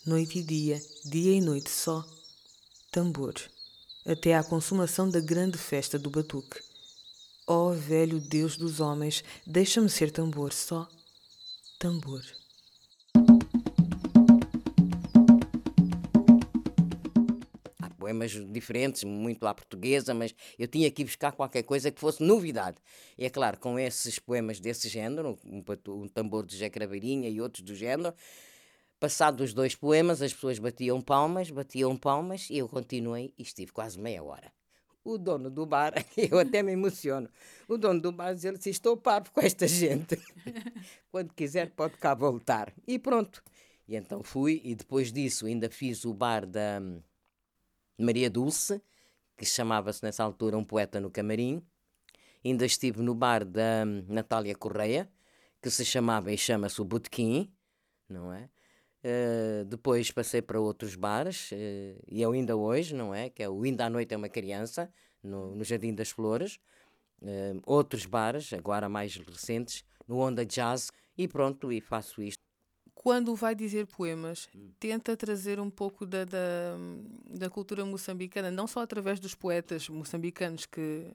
noite 0.05 0.37
e 0.37 0.43
dia, 0.43 0.79
dia 1.03 1.33
e 1.33 1.41
noite 1.41 1.69
só, 1.69 2.05
tambor, 2.91 3.33
até 4.05 4.35
à 4.35 4.43
consumação 4.43 5.09
da 5.09 5.19
grande 5.19 5.57
festa 5.57 5.97
do 5.97 6.11
batuque. 6.11 6.61
Ó 7.47 7.69
oh, 7.69 7.73
velho 7.73 8.19
Deus 8.19 8.55
dos 8.55 8.79
homens, 8.79 9.23
deixa-me 9.47 9.89
ser 9.89 10.11
tambor 10.11 10.53
só, 10.53 10.87
tambor. 11.79 12.21
Poemas 18.05 18.31
diferentes, 18.51 19.03
muito 19.03 19.47
à 19.47 19.53
portuguesa, 19.53 20.13
mas 20.13 20.35
eu 20.59 20.67
tinha 20.67 20.91
que 20.91 21.03
buscar 21.03 21.31
qualquer 21.31 21.63
coisa 21.63 21.89
que 21.89 21.99
fosse 21.99 22.21
novidade. 22.21 22.77
E 23.17 23.25
é 23.25 23.31
claro, 23.31 23.57
com 23.59 23.79
esses 23.79 24.19
poemas 24.19 24.59
desse 24.59 24.87
género, 24.87 25.39
um, 25.43 25.63
um 25.87 26.07
tambor 26.07 26.45
de 26.45 26.55
Jacrabeirinha 26.55 27.27
e 27.27 27.41
outros 27.41 27.63
do 27.63 27.73
género, 27.73 28.13
Passados 28.97 29.49
os 29.49 29.53
dois 29.53 29.75
poemas, 29.75 30.21
as 30.21 30.33
pessoas 30.33 30.57
batiam 30.57 31.01
palmas, 31.01 31.51
batiam 31.51 31.97
palmas 31.97 32.49
e 32.49 32.59
eu 32.59 32.69
continuei 32.69 33.33
e 33.37 33.43
estive 33.43 33.71
quase 33.71 33.99
meia 33.99 34.23
hora. 34.23 34.51
O 35.03 35.17
dono 35.17 35.49
do 35.49 35.65
bar, 35.65 35.93
eu 36.17 36.39
até 36.39 36.63
me 36.63 36.71
emociono, 36.71 37.29
o 37.67 37.77
dono 37.77 37.99
do 37.99 38.11
bar 38.11 38.33
dizia 38.33 38.51
assim: 38.51 38.69
Estou 38.69 38.95
parvo 38.95 39.31
com 39.31 39.41
esta 39.41 39.67
gente. 39.67 40.17
Quando 41.11 41.33
quiser, 41.33 41.71
pode 41.71 41.97
cá 41.97 42.15
voltar. 42.15 42.73
E 42.87 42.97
pronto. 42.97 43.43
E 43.85 43.95
então 43.97 44.23
fui, 44.23 44.61
e 44.63 44.73
depois 44.73 45.11
disso 45.11 45.45
ainda 45.45 45.69
fiz 45.69 46.05
o 46.05 46.13
bar 46.13 46.45
da 46.45 46.81
Maria 47.97 48.29
Dulce, 48.29 48.81
que 49.37 49.45
chamava-se 49.45 50.03
nessa 50.03 50.23
altura 50.23 50.57
Um 50.57 50.63
Poeta 50.63 50.99
no 50.99 51.09
Camarim. 51.09 51.61
Ainda 52.43 52.65
estive 52.65 53.01
no 53.01 53.15
bar 53.15 53.43
da 53.43 53.85
Natália 54.07 54.55
Correia, 54.55 55.09
que 55.61 55.69
se 55.69 55.83
chamava 55.83 56.31
e 56.31 56.37
chama-se 56.37 56.81
o 56.81 56.85
Botequim, 56.85 57.51
não 58.07 58.31
é? 58.31 58.49
Uh, 59.03 59.65
depois 59.65 60.09
passei 60.11 60.41
para 60.41 60.59
outros 60.59 60.95
bares, 60.95 61.51
uh, 61.51 61.55
e 62.07 62.21
eu 62.21 62.31
ainda 62.31 62.55
hoje, 62.55 62.95
não 62.95 63.13
é? 63.13 63.29
Que 63.29 63.43
é 63.43 63.49
o 63.49 63.63
Ainda 63.63 63.85
à 63.85 63.89
Noite 63.89 64.13
é 64.13 64.17
uma 64.17 64.29
Criança, 64.29 64.91
no, 65.21 65.55
no 65.55 65.63
Jardim 65.63 65.93
das 65.93 66.09
Flores. 66.09 66.59
Uh, 67.21 67.61
outros 67.65 68.05
bares, 68.05 68.53
agora 68.53 68.89
mais 68.89 69.15
recentes, 69.15 69.83
no 70.07 70.19
Onda 70.19 70.45
Jazz, 70.45 70.91
e 71.17 71.27
pronto, 71.27 71.71
e 71.71 71.81
faço 71.81 72.21
isto. 72.21 72.44
Quando 73.05 73.35
vai 73.35 73.53
dizer 73.53 73.85
poemas, 73.85 74.49
hum. 74.55 74.71
tenta 74.79 75.15
trazer 75.15 75.59
um 75.59 75.69
pouco 75.69 76.07
da, 76.07 76.25
da, 76.25 76.75
da, 77.29 77.51
cultura 77.51 77.85
moçambicana, 77.85 78.49
não 78.49 78.65
só 78.65 78.81
através 78.81 79.19
dos 79.19 79.35
poetas 79.35 79.87
moçambicanos 79.87 80.65
que, 80.65 81.05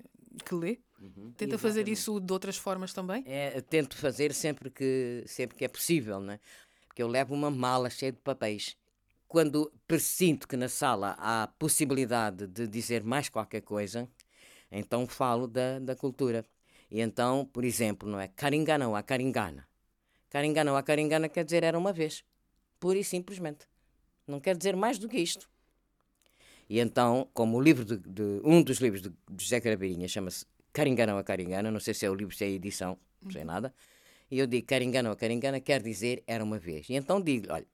que 0.44 0.54
lê, 0.54 0.78
uhum. 1.00 1.32
tenta 1.32 1.56
Exatamente. 1.56 1.58
fazer 1.58 1.88
isso 1.88 2.20
de 2.20 2.32
outras 2.32 2.56
formas 2.56 2.92
também? 2.92 3.24
É, 3.26 3.60
tento 3.60 3.96
fazer 3.96 4.32
sempre 4.32 4.70
que, 4.70 5.24
sempre 5.26 5.56
que 5.56 5.64
é 5.64 5.68
possível, 5.68 6.20
não 6.20 6.34
é? 6.34 6.40
porque 6.86 7.02
eu 7.02 7.08
levo 7.08 7.34
uma 7.34 7.50
mala 7.50 7.90
cheia 7.90 8.12
de 8.12 8.18
papéis. 8.18 8.76
Quando 9.26 9.72
presinto 9.88 10.46
que 10.46 10.56
na 10.56 10.68
sala 10.68 11.16
há 11.18 11.48
possibilidade 11.58 12.46
de 12.46 12.68
dizer 12.68 13.02
mais 13.02 13.28
qualquer 13.28 13.62
coisa, 13.62 14.08
então 14.70 15.08
falo 15.08 15.48
da, 15.48 15.80
da 15.80 15.96
cultura. 15.96 16.46
E 16.88 17.00
então, 17.00 17.44
por 17.52 17.64
exemplo, 17.64 18.08
não 18.08 18.20
é 18.20 18.28
Caringana 18.28 18.86
ou 18.86 18.94
a 18.94 19.02
Caringana. 19.02 19.69
Caringana 20.30 20.70
ou 20.70 20.76
a 20.76 20.82
Caringana 20.82 21.28
quer 21.28 21.44
dizer 21.44 21.64
era 21.64 21.76
uma 21.76 21.92
vez. 21.92 22.24
Pura 22.78 22.98
e 22.98 23.04
simplesmente. 23.04 23.66
Não 24.26 24.40
quer 24.40 24.56
dizer 24.56 24.76
mais 24.76 24.96
do 24.96 25.08
que 25.08 25.18
isto. 25.18 25.50
E 26.68 26.78
então, 26.78 27.28
como 27.34 27.58
o 27.58 27.60
livro 27.60 27.84
de, 27.84 27.96
de 27.98 28.40
um 28.44 28.62
dos 28.62 28.78
livros 28.78 29.02
de, 29.02 29.08
de 29.08 29.44
José 29.44 29.60
Carabeirinha 29.60 30.06
chama-se 30.06 30.46
Caringana 30.72 31.14
ou 31.14 31.18
a 31.18 31.24
Caringana, 31.24 31.68
não 31.68 31.80
sei 31.80 31.92
se 31.92 32.06
é 32.06 32.10
o 32.10 32.14
livro, 32.14 32.34
se 32.34 32.44
é 32.44 32.46
a 32.46 32.50
edição, 32.50 32.96
não 33.20 33.32
sei 33.32 33.42
nada, 33.42 33.74
e 34.30 34.38
eu 34.38 34.46
digo 34.46 34.64
Caringana 34.68 35.10
ou 35.10 35.16
Caringana 35.16 35.60
quer 35.60 35.82
dizer 35.82 36.22
era 36.28 36.44
uma 36.44 36.60
vez. 36.60 36.88
E 36.88 36.94
então 36.94 37.20
digo 37.20 37.52
olha, 37.52 37.66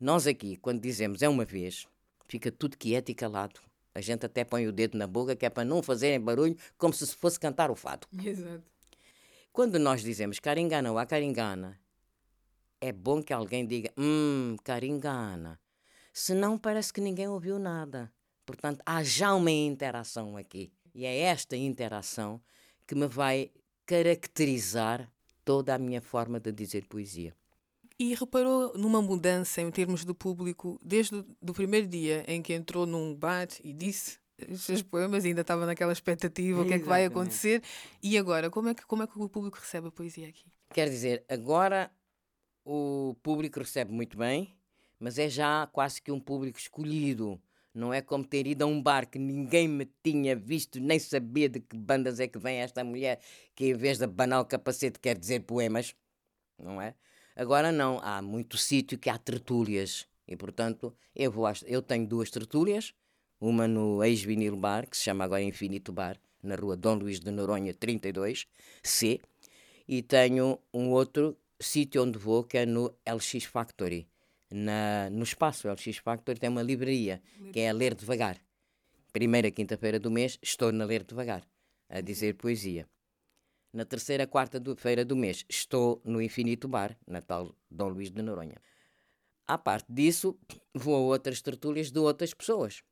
nós 0.00 0.28
aqui, 0.28 0.56
quando 0.56 0.80
dizemos 0.80 1.22
é 1.22 1.28
uma 1.28 1.44
vez, 1.44 1.88
fica 2.28 2.52
tudo 2.52 2.78
quieto 2.78 3.08
e 3.08 3.14
calado. 3.14 3.60
A 3.92 4.00
gente 4.00 4.24
até 4.24 4.44
põe 4.44 4.66
o 4.66 4.72
dedo 4.72 4.96
na 4.96 5.06
boca, 5.06 5.34
que 5.34 5.44
é 5.46 5.50
para 5.50 5.64
não 5.64 5.82
fazerem 5.82 6.20
barulho, 6.20 6.56
como 6.78 6.92
se 6.92 7.06
fosse 7.16 7.38
cantar 7.38 7.70
o 7.70 7.74
fado. 7.74 8.06
Exato. 8.24 8.73
Quando 9.54 9.78
nós 9.78 10.02
dizemos 10.02 10.40
Caringana 10.40 10.90
ou 10.90 10.98
a 10.98 11.06
Caringana, 11.06 11.78
é 12.80 12.90
bom 12.90 13.22
que 13.22 13.32
alguém 13.32 13.64
diga, 13.64 13.88
hum, 13.96 14.56
Caringana. 14.64 15.60
Senão 16.12 16.58
parece 16.58 16.92
que 16.92 17.00
ninguém 17.00 17.28
ouviu 17.28 17.56
nada. 17.56 18.12
Portanto, 18.44 18.82
há 18.84 19.00
já 19.04 19.32
uma 19.32 19.52
interação 19.52 20.36
aqui. 20.36 20.72
E 20.92 21.06
é 21.06 21.18
esta 21.18 21.56
interação 21.56 22.42
que 22.84 22.96
me 22.96 23.06
vai 23.06 23.52
caracterizar 23.86 25.08
toda 25.44 25.72
a 25.72 25.78
minha 25.78 26.00
forma 26.00 26.40
de 26.40 26.50
dizer 26.50 26.84
poesia. 26.86 27.32
E 27.96 28.12
reparou 28.12 28.76
numa 28.76 29.00
mudança 29.00 29.60
em 29.60 29.70
termos 29.70 30.04
do 30.04 30.16
público 30.16 30.80
desde 30.82 31.14
o 31.14 31.52
primeiro 31.52 31.86
dia 31.86 32.24
em 32.26 32.42
que 32.42 32.54
entrou 32.54 32.86
num 32.86 33.14
bar 33.14 33.46
e 33.62 33.72
disse 33.72 34.18
os 34.48 34.62
seus 34.62 34.82
poemas, 34.82 35.24
ainda 35.24 35.42
estava 35.42 35.66
naquela 35.66 35.92
expectativa, 35.92 36.62
o 36.62 36.66
que 36.66 36.74
é 36.74 36.78
que 36.78 36.84
vai 36.84 37.04
acontecer, 37.04 37.62
e 38.02 38.18
agora, 38.18 38.50
como 38.50 38.68
é, 38.68 38.74
que, 38.74 38.84
como 38.84 39.02
é 39.02 39.06
que 39.06 39.18
o 39.18 39.28
público 39.28 39.58
recebe 39.58 39.88
a 39.88 39.90
poesia 39.90 40.28
aqui? 40.28 40.44
Quer 40.72 40.88
dizer, 40.88 41.24
agora 41.28 41.90
o 42.64 43.14
público 43.22 43.60
recebe 43.60 43.92
muito 43.92 44.16
bem, 44.16 44.56
mas 44.98 45.18
é 45.18 45.28
já 45.28 45.66
quase 45.68 46.00
que 46.00 46.10
um 46.10 46.20
público 46.20 46.58
escolhido. 46.58 47.40
Não 47.72 47.92
é 47.92 48.00
como 48.00 48.24
ter 48.24 48.46
ido 48.46 48.62
a 48.62 48.66
um 48.66 48.80
bar 48.80 49.08
que 49.08 49.18
ninguém 49.18 49.66
me 49.66 49.84
tinha 50.02 50.36
visto, 50.36 50.78
nem 50.78 50.98
sabia 50.98 51.48
de 51.48 51.58
que 51.60 51.76
bandas 51.76 52.20
é 52.20 52.28
que 52.28 52.38
vem 52.38 52.58
esta 52.58 52.84
mulher, 52.84 53.20
que 53.54 53.66
em 53.66 53.74
vez 53.74 53.98
de 53.98 54.04
abanar 54.04 54.40
o 54.40 54.44
capacete 54.44 55.00
quer 55.00 55.18
dizer 55.18 55.40
poemas, 55.40 55.94
não 56.56 56.80
é? 56.80 56.94
Agora 57.34 57.72
não, 57.72 57.98
há 58.00 58.22
muito 58.22 58.56
sítio 58.56 58.96
que 58.96 59.10
há 59.10 59.18
tertúlias. 59.18 60.06
E 60.26 60.36
portanto, 60.36 60.94
eu, 61.14 61.30
vou 61.32 61.46
às, 61.46 61.64
eu 61.66 61.82
tenho 61.82 62.06
duas 62.06 62.30
tertúlias, 62.30 62.94
uma 63.40 63.66
no 63.68 64.02
ex-vinil 64.04 64.56
bar, 64.56 64.88
que 64.88 64.96
se 64.96 65.04
chama 65.04 65.24
agora 65.24 65.42
Infinito 65.42 65.92
Bar, 65.92 66.18
na 66.42 66.54
rua 66.54 66.76
Dom 66.76 66.94
Luís 66.94 67.20
de 67.20 67.30
Noronha 67.30 67.74
32, 67.74 68.46
C, 68.82 69.20
e 69.86 70.02
tenho 70.02 70.58
um 70.72 70.90
outro 70.90 71.36
sítio 71.60 72.02
onde 72.02 72.18
vou, 72.18 72.44
que 72.44 72.58
é 72.58 72.66
no 72.66 72.94
LX 73.06 73.44
Factory, 73.44 74.08
na, 74.50 75.10
no 75.10 75.24
espaço 75.24 75.68
LX 75.68 75.98
Factor 75.98 76.38
tem 76.38 76.48
uma 76.48 76.62
livraria 76.62 77.20
que 77.52 77.60
é 77.60 77.70
a 77.70 77.72
Ler 77.72 77.94
Devagar. 77.94 78.40
Primeira 79.12 79.50
quinta-feira 79.50 79.98
do 79.98 80.10
mês 80.10 80.38
estou 80.42 80.70
na 80.72 80.84
Ler 80.84 81.02
Devagar, 81.02 81.42
a 81.88 82.00
dizer 82.00 82.34
poesia. 82.34 82.88
Na 83.72 83.84
terceira 83.84 84.26
quarta-feira 84.26 85.04
do 85.04 85.16
mês 85.16 85.44
estou 85.48 86.00
no 86.04 86.22
Infinito 86.22 86.68
Bar, 86.68 86.96
na 87.06 87.20
tal 87.20 87.56
Dom 87.68 87.88
Luís 87.88 88.10
de 88.10 88.22
Noronha. 88.22 88.56
À 89.46 89.58
parte 89.58 89.92
disso, 89.92 90.38
vou 90.72 90.94
a 90.94 91.00
outras 91.00 91.42
tertúlias 91.42 91.90
de 91.90 91.98
outras 91.98 92.32
pessoas, 92.32 92.82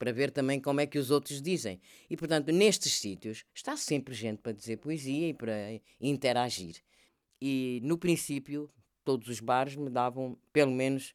para 0.00 0.12
ver 0.12 0.30
também 0.30 0.58
como 0.58 0.80
é 0.80 0.86
que 0.86 0.98
os 0.98 1.10
outros 1.10 1.42
dizem. 1.42 1.78
E, 2.08 2.16
portanto, 2.16 2.50
nestes 2.50 2.94
sítios 2.94 3.44
está 3.54 3.76
sempre 3.76 4.14
gente 4.14 4.38
para 4.38 4.52
dizer 4.52 4.78
poesia 4.78 5.28
e 5.28 5.34
para 5.34 5.54
interagir. 6.00 6.76
E, 7.38 7.80
no 7.84 7.98
princípio, 7.98 8.70
todos 9.04 9.28
os 9.28 9.40
bares 9.40 9.76
me 9.76 9.90
davam 9.90 10.38
pelo 10.54 10.72
menos 10.72 11.14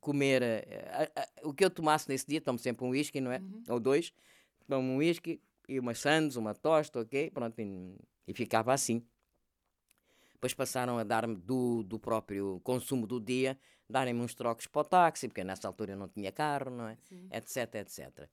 comer 0.00 0.42
uh, 0.42 0.46
uh, 0.46 1.46
uh, 1.46 1.50
o 1.50 1.52
que 1.52 1.66
eu 1.66 1.68
tomasse 1.68 2.08
nesse 2.08 2.26
dia, 2.26 2.40
tomo 2.40 2.58
sempre 2.58 2.86
um 2.86 2.90
whisky, 2.90 3.20
não 3.20 3.30
é? 3.30 3.40
Uhum. 3.40 3.62
Ou 3.68 3.78
dois, 3.78 4.10
tomo 4.66 4.94
um 4.94 4.96
whisky 4.96 5.38
e 5.68 5.78
uma 5.78 5.94
sandes, 5.94 6.36
uma 6.36 6.54
tosta, 6.54 7.00
ok? 7.00 7.30
Pronto, 7.30 7.60
e, 7.60 7.94
e 8.26 8.32
ficava 8.32 8.72
assim. 8.72 9.04
Depois 10.32 10.54
passaram 10.54 10.96
a 10.96 11.04
dar-me 11.04 11.36
do, 11.36 11.82
do 11.82 11.98
próprio 11.98 12.58
consumo 12.64 13.06
do 13.06 13.20
dia, 13.20 13.58
darem-me 13.88 14.20
uns 14.20 14.34
trocos 14.34 14.66
para 14.66 14.80
o 14.80 14.84
táxi, 14.84 15.28
porque 15.28 15.44
nessa 15.44 15.68
altura 15.68 15.92
eu 15.92 15.96
não 15.96 16.08
tinha 16.08 16.32
carro, 16.32 16.70
não 16.70 16.88
é? 16.88 16.96
Sim. 17.08 17.28
Etc, 17.30 17.74
etc. 17.74 18.28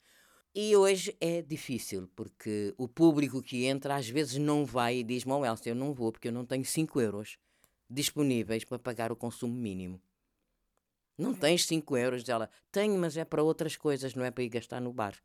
E 0.54 0.76
hoje 0.76 1.16
é 1.22 1.42
difícil, 1.42 2.10
porque 2.16 2.74
o 2.78 2.88
público 2.88 3.42
que 3.42 3.66
entra 3.66 3.96
às 3.96 4.10
vezes 4.10 4.38
não 4.38 4.66
vai 4.66 4.98
e 4.98 5.04
diz-me, 5.04 5.32
oh 5.32 5.46
Elcio, 5.46 5.72
eu 5.72 5.76
não 5.76 5.94
vou 5.94 6.12
porque 6.12 6.28
eu 6.28 6.32
não 6.32 6.46
tenho 6.46 6.66
5 6.66 7.00
euros 7.00 7.38
disponíveis 7.90 8.66
para 8.66 8.80
pagar 8.80 9.12
o 9.12 9.16
consumo 9.16 9.54
mínimo. 9.54 10.02
Não 11.18 11.34
tens 11.34 11.66
5 11.66 11.96
euros, 11.98 12.28
ela 12.28 12.50
tenho, 12.72 12.98
mas 12.98 13.16
é 13.16 13.24
para 13.24 13.44
outras 13.44 13.76
coisas, 13.76 14.16
não 14.16 14.26
é 14.26 14.32
para 14.32 14.44
ir 14.44 14.50
gastar 14.50 14.82
no 14.82 14.92
bar. 14.92 15.16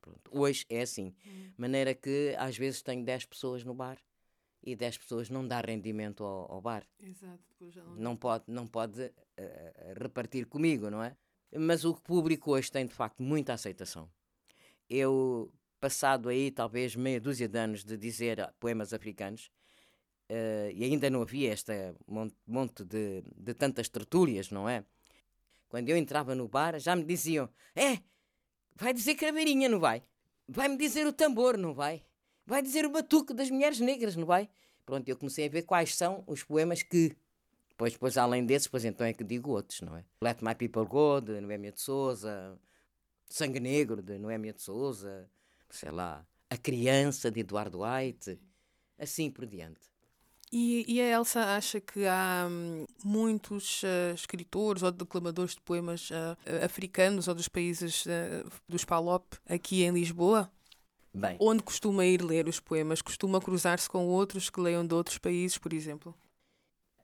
Pronto. 0.00 0.30
Hoje 0.30 0.66
é 0.68 0.82
assim. 0.82 1.14
Hum. 1.26 1.50
Maneira 1.56 1.94
que 1.94 2.34
às 2.38 2.56
vezes 2.56 2.82
tenho 2.82 3.04
10 3.04 3.24
pessoas 3.24 3.64
no 3.64 3.74
bar 3.74 3.98
e 4.64 4.74
10 4.74 4.98
pessoas 4.98 5.28
não 5.28 5.46
dá 5.46 5.60
rendimento 5.60 6.24
ao, 6.24 6.52
ao 6.52 6.60
bar. 6.60 6.86
Exato, 7.00 7.42
depois 7.50 7.74
já 7.74 7.82
não. 7.84 7.94
Não 7.96 8.16
pode, 8.16 8.44
não 8.48 8.66
pode 8.66 9.02
uh, 9.02 9.12
repartir 10.00 10.46
comigo, 10.46 10.90
não 10.90 11.02
é? 11.02 11.16
Mas 11.56 11.84
o 11.84 11.94
público 11.94 12.52
hoje 12.52 12.70
tem, 12.70 12.86
de 12.86 12.94
facto, 12.94 13.22
muita 13.22 13.52
aceitação. 13.52 14.10
Eu, 14.88 15.52
passado 15.78 16.28
aí 16.28 16.50
talvez 16.50 16.96
meia 16.96 17.20
dúzia 17.20 17.48
de 17.48 17.58
anos 17.58 17.84
de 17.84 17.96
dizer 17.96 18.52
poemas 18.58 18.92
africanos, 18.92 19.50
uh, 20.30 20.70
e 20.72 20.82
ainda 20.84 21.10
não 21.10 21.22
havia 21.22 21.52
este 21.52 21.72
monte 22.46 22.84
de, 22.84 23.22
de 23.36 23.54
tantas 23.54 23.88
tertúlias, 23.88 24.50
não 24.50 24.68
é? 24.68 24.84
Quando 25.68 25.88
eu 25.88 25.96
entrava 25.96 26.34
no 26.34 26.48
bar, 26.48 26.78
já 26.78 26.96
me 26.96 27.04
diziam: 27.04 27.48
É, 27.74 27.98
vai 28.76 28.92
dizer 28.92 29.14
craveirinha, 29.14 29.68
não 29.68 29.80
vai? 29.80 30.02
Vai-me 30.46 30.76
dizer 30.76 31.06
o 31.06 31.12
tambor, 31.12 31.56
não 31.56 31.74
vai? 31.74 32.04
Vai 32.46 32.62
dizer 32.62 32.84
o 32.84 32.90
batuque 32.90 33.32
das 33.32 33.50
mulheres 33.50 33.80
negras, 33.80 34.16
não 34.16 34.26
vai? 34.26 34.48
Pronto, 34.84 35.08
eu 35.08 35.16
comecei 35.16 35.46
a 35.46 35.48
ver 35.48 35.62
quais 35.62 35.94
são 35.94 36.22
os 36.26 36.42
poemas 36.42 36.82
que. 36.82 37.16
Pois, 37.76 37.92
depois, 37.92 38.16
além 38.16 38.44
desses, 38.44 38.68
pois 38.68 38.84
então 38.84 39.06
é 39.06 39.12
que 39.12 39.24
digo 39.24 39.50
outros, 39.50 39.80
não 39.80 39.96
é? 39.96 40.04
Let 40.22 40.42
My 40.42 40.54
People 40.54 40.84
Go, 40.84 41.20
de 41.20 41.40
Noémia 41.40 41.72
de 41.72 41.80
Souza, 41.80 42.56
Sangue 43.28 43.58
Negro, 43.58 44.00
de 44.00 44.18
Noémia 44.18 44.52
de 44.52 44.62
Souza, 44.62 45.28
sei 45.70 45.90
lá, 45.90 46.24
A 46.48 46.56
Criança, 46.56 47.30
de 47.30 47.40
Eduardo 47.40 47.80
White, 47.82 48.38
assim 48.98 49.30
por 49.30 49.46
diante. 49.46 49.94
E, 50.52 50.84
e, 50.86 51.00
a 51.00 51.10
Elsa 51.16 51.56
acha 51.56 51.80
que 51.80 52.06
há 52.06 52.46
hum, 52.48 52.86
muitos 53.02 53.82
uh, 53.82 54.14
escritores 54.14 54.84
ou 54.84 54.92
declamadores 54.92 55.56
de 55.56 55.60
poemas 55.60 56.10
uh, 56.10 56.64
africanos 56.64 57.26
ou 57.26 57.34
dos 57.34 57.48
países 57.48 58.06
uh, 58.06 58.48
dos 58.68 58.84
PALOP 58.84 59.34
aqui 59.48 59.82
em 59.82 59.90
Lisboa? 59.90 60.48
Bem. 61.14 61.36
Onde 61.38 61.62
costuma 61.62 62.04
ir 62.04 62.20
ler 62.20 62.48
os 62.48 62.58
poemas? 62.58 63.00
Costuma 63.00 63.40
cruzar-se 63.40 63.88
com 63.88 64.04
outros 64.06 64.50
que 64.50 64.60
leiam 64.60 64.84
de 64.84 64.94
outros 64.94 65.16
países, 65.16 65.56
por 65.56 65.72
exemplo? 65.72 66.12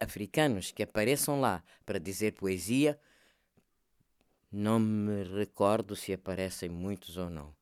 Africanos 0.00 0.72
que 0.72 0.82
apareçam 0.82 1.40
lá 1.40 1.62
para 1.86 2.00
dizer 2.00 2.32
poesia, 2.32 2.98
não 4.50 4.80
me 4.80 5.22
recordo 5.22 5.94
se 5.94 6.12
aparecem 6.12 6.68
muitos 6.68 7.16
ou 7.16 7.30
não. 7.30 7.54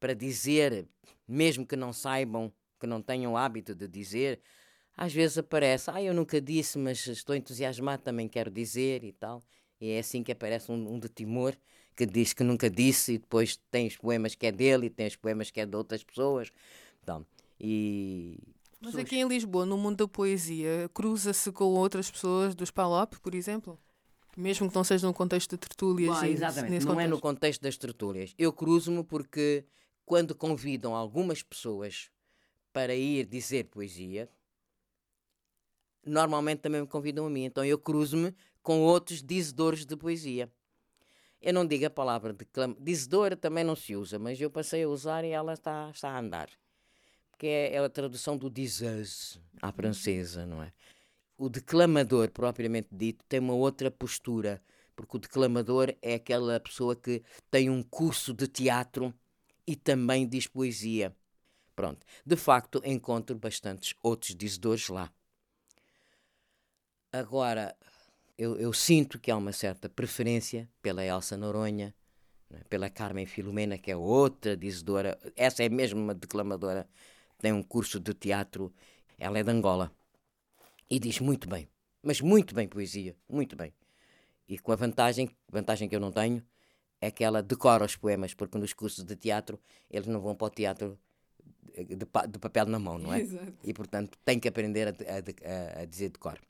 Para 0.00 0.14
dizer, 0.14 0.88
mesmo 1.28 1.64
que 1.64 1.76
não 1.76 1.92
saibam, 1.92 2.52
que 2.80 2.86
não 2.86 3.00
tenham 3.00 3.34
o 3.34 3.36
hábito 3.36 3.72
de 3.72 3.86
dizer, 3.86 4.40
às 4.96 5.12
vezes 5.12 5.38
aparece, 5.38 5.90
ah, 5.92 6.02
eu 6.02 6.12
nunca 6.12 6.40
disse, 6.40 6.76
mas 6.76 7.06
estou 7.06 7.36
entusiasmado, 7.36 8.02
também 8.02 8.28
quero 8.28 8.50
dizer 8.50 9.04
e 9.04 9.12
tal. 9.12 9.40
E 9.80 9.90
é 9.90 10.00
assim 10.00 10.24
que 10.24 10.32
aparece 10.32 10.72
um, 10.72 10.94
um 10.94 10.98
de 10.98 11.08
Timor 11.08 11.56
que 11.94 12.06
diz 12.06 12.32
que 12.32 12.42
nunca 12.42 12.70
disse, 12.70 13.14
e 13.14 13.18
depois 13.18 13.58
tem 13.70 13.86
os 13.86 13.96
poemas 13.96 14.34
que 14.34 14.46
é 14.46 14.52
dele 14.52 14.86
e 14.86 14.90
tem 14.90 15.06
os 15.06 15.16
poemas 15.16 15.50
que 15.50 15.60
é 15.60 15.66
de 15.66 15.76
outras 15.76 16.02
pessoas. 16.02 16.50
Então, 17.02 17.26
e. 17.60 18.38
Mas 18.80 18.96
aqui 18.96 19.16
em 19.16 19.28
Lisboa, 19.28 19.64
no 19.64 19.78
mundo 19.78 19.98
da 19.98 20.08
poesia, 20.08 20.90
cruza-se 20.92 21.52
com 21.52 21.66
outras 21.66 22.10
pessoas 22.10 22.54
dos 22.54 22.70
PALOP, 22.70 23.14
por 23.20 23.34
exemplo? 23.34 23.78
Mesmo 24.36 24.68
que 24.68 24.74
não 24.74 24.82
seja 24.82 25.06
no 25.06 25.14
contexto 25.14 25.50
de 25.50 25.58
tertúlias. 25.58 26.18
Bom, 26.18 26.24
exatamente, 26.24 26.84
não 26.84 26.94
contexto. 26.94 27.00
é 27.00 27.06
no 27.06 27.20
contexto 27.20 27.62
das 27.62 27.76
tertúlias. 27.76 28.34
Eu 28.36 28.52
cruzo-me 28.52 29.04
porque 29.04 29.64
quando 30.04 30.34
convidam 30.34 30.96
algumas 30.96 31.42
pessoas 31.42 32.10
para 32.72 32.94
ir 32.94 33.26
dizer 33.26 33.64
poesia, 33.64 34.28
normalmente 36.04 36.60
também 36.60 36.80
me 36.80 36.86
convidam 36.86 37.26
a 37.26 37.30
mim. 37.30 37.44
Então 37.44 37.64
eu 37.64 37.78
cruzo-me 37.78 38.34
com 38.62 38.80
outros 38.80 39.22
dizedores 39.22 39.84
de 39.84 39.96
poesia. 39.96 40.50
Eu 41.42 41.52
não 41.52 41.66
digo 41.66 41.84
a 41.84 41.90
palavra 41.90 42.32
declam... 42.32 42.76
dizedora, 42.78 43.36
também 43.36 43.64
não 43.64 43.74
se 43.74 43.96
usa, 43.96 44.16
mas 44.16 44.40
eu 44.40 44.48
passei 44.48 44.84
a 44.84 44.88
usar 44.88 45.24
e 45.24 45.30
ela 45.30 45.54
está, 45.54 45.90
está 45.90 46.10
a 46.10 46.18
andar. 46.20 46.48
Porque 47.32 47.46
é, 47.48 47.74
é 47.74 47.78
a 47.78 47.88
tradução 47.88 48.36
do 48.38 48.48
dizeuse 48.48 49.40
à 49.60 49.72
francesa, 49.72 50.46
não 50.46 50.62
é? 50.62 50.72
O 51.36 51.48
declamador, 51.48 52.30
propriamente 52.30 52.88
dito, 52.92 53.24
tem 53.28 53.40
uma 53.40 53.54
outra 53.54 53.90
postura, 53.90 54.62
porque 54.94 55.16
o 55.16 55.20
declamador 55.20 55.92
é 56.00 56.14
aquela 56.14 56.60
pessoa 56.60 56.94
que 56.94 57.24
tem 57.50 57.68
um 57.68 57.82
curso 57.82 58.32
de 58.32 58.46
teatro 58.46 59.12
e 59.66 59.74
também 59.74 60.28
diz 60.28 60.46
poesia. 60.46 61.12
Pronto. 61.74 62.06
De 62.24 62.36
facto, 62.36 62.80
encontro 62.84 63.36
bastantes 63.36 63.96
outros 64.00 64.36
dizedores 64.36 64.88
lá. 64.88 65.12
Agora, 67.10 67.76
eu, 68.42 68.58
eu, 68.58 68.72
sinto 68.72 69.20
que 69.20 69.30
há 69.30 69.36
uma 69.36 69.52
certa 69.52 69.88
preferência 69.88 70.68
pela 70.82 71.04
Elsa 71.04 71.36
Noronha, 71.36 71.94
né, 72.50 72.60
pela 72.68 72.90
Carmen 72.90 73.24
Filomena, 73.24 73.78
que 73.78 73.88
é 73.88 73.96
outra 73.96 74.56
dizedora. 74.56 75.16
Essa 75.36 75.62
é 75.62 75.68
mesmo 75.68 76.00
uma 76.00 76.12
declamadora, 76.12 76.88
tem 77.38 77.52
um 77.52 77.62
curso 77.62 78.00
de 78.00 78.12
teatro. 78.12 78.74
Ela 79.16 79.38
é 79.38 79.44
de 79.44 79.50
Angola 79.50 79.92
e 80.90 80.98
diz 80.98 81.20
muito 81.20 81.48
bem, 81.48 81.68
mas 82.02 82.20
muito 82.20 82.52
bem 82.52 82.66
poesia, 82.66 83.14
muito 83.28 83.54
bem. 83.54 83.72
E 84.48 84.58
com 84.58 84.72
a 84.72 84.76
vantagem, 84.76 85.30
vantagem 85.48 85.88
que 85.88 85.94
eu 85.94 86.00
não 86.00 86.10
tenho, 86.10 86.42
é 87.00 87.12
que 87.12 87.22
ela 87.22 87.44
decora 87.44 87.84
os 87.84 87.94
poemas, 87.94 88.34
porque 88.34 88.58
nos 88.58 88.72
cursos 88.72 89.04
de 89.04 89.14
teatro 89.14 89.60
eles 89.88 90.08
não 90.08 90.20
vão 90.20 90.34
para 90.34 90.48
o 90.48 90.50
teatro 90.50 90.98
de, 91.76 91.94
de 91.94 92.38
papel 92.40 92.66
na 92.66 92.80
mão, 92.80 92.98
não 92.98 93.14
é? 93.14 93.20
Exato. 93.22 93.54
E 93.62 93.72
portanto 93.72 94.18
tem 94.24 94.40
que 94.40 94.48
aprender 94.48 94.88
a, 94.88 94.90
a, 94.90 95.82
a 95.82 95.84
dizer 95.84 96.10
decor. 96.10 96.40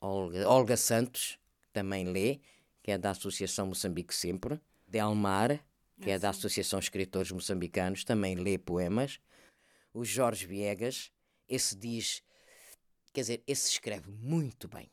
Olga, 0.00 0.48
Olga 0.48 0.76
Santos 0.76 1.38
também 1.72 2.04
lê, 2.04 2.40
que 2.82 2.90
é 2.90 2.98
da 2.98 3.10
Associação 3.10 3.66
Moçambique 3.66 4.14
Sempre. 4.14 4.60
Delmar, 4.86 5.60
que 6.00 6.10
é 6.10 6.18
da 6.18 6.30
Associação 6.30 6.78
Escritores 6.78 7.32
Moçambicanos, 7.32 8.04
também 8.04 8.36
lê 8.36 8.56
poemas. 8.56 9.18
O 9.92 10.04
Jorge 10.04 10.46
Viegas, 10.46 11.10
esse 11.48 11.74
diz, 11.74 12.22
quer 13.12 13.22
dizer, 13.22 13.42
esse 13.46 13.72
escreve 13.72 14.10
muito 14.10 14.68
bem. 14.68 14.90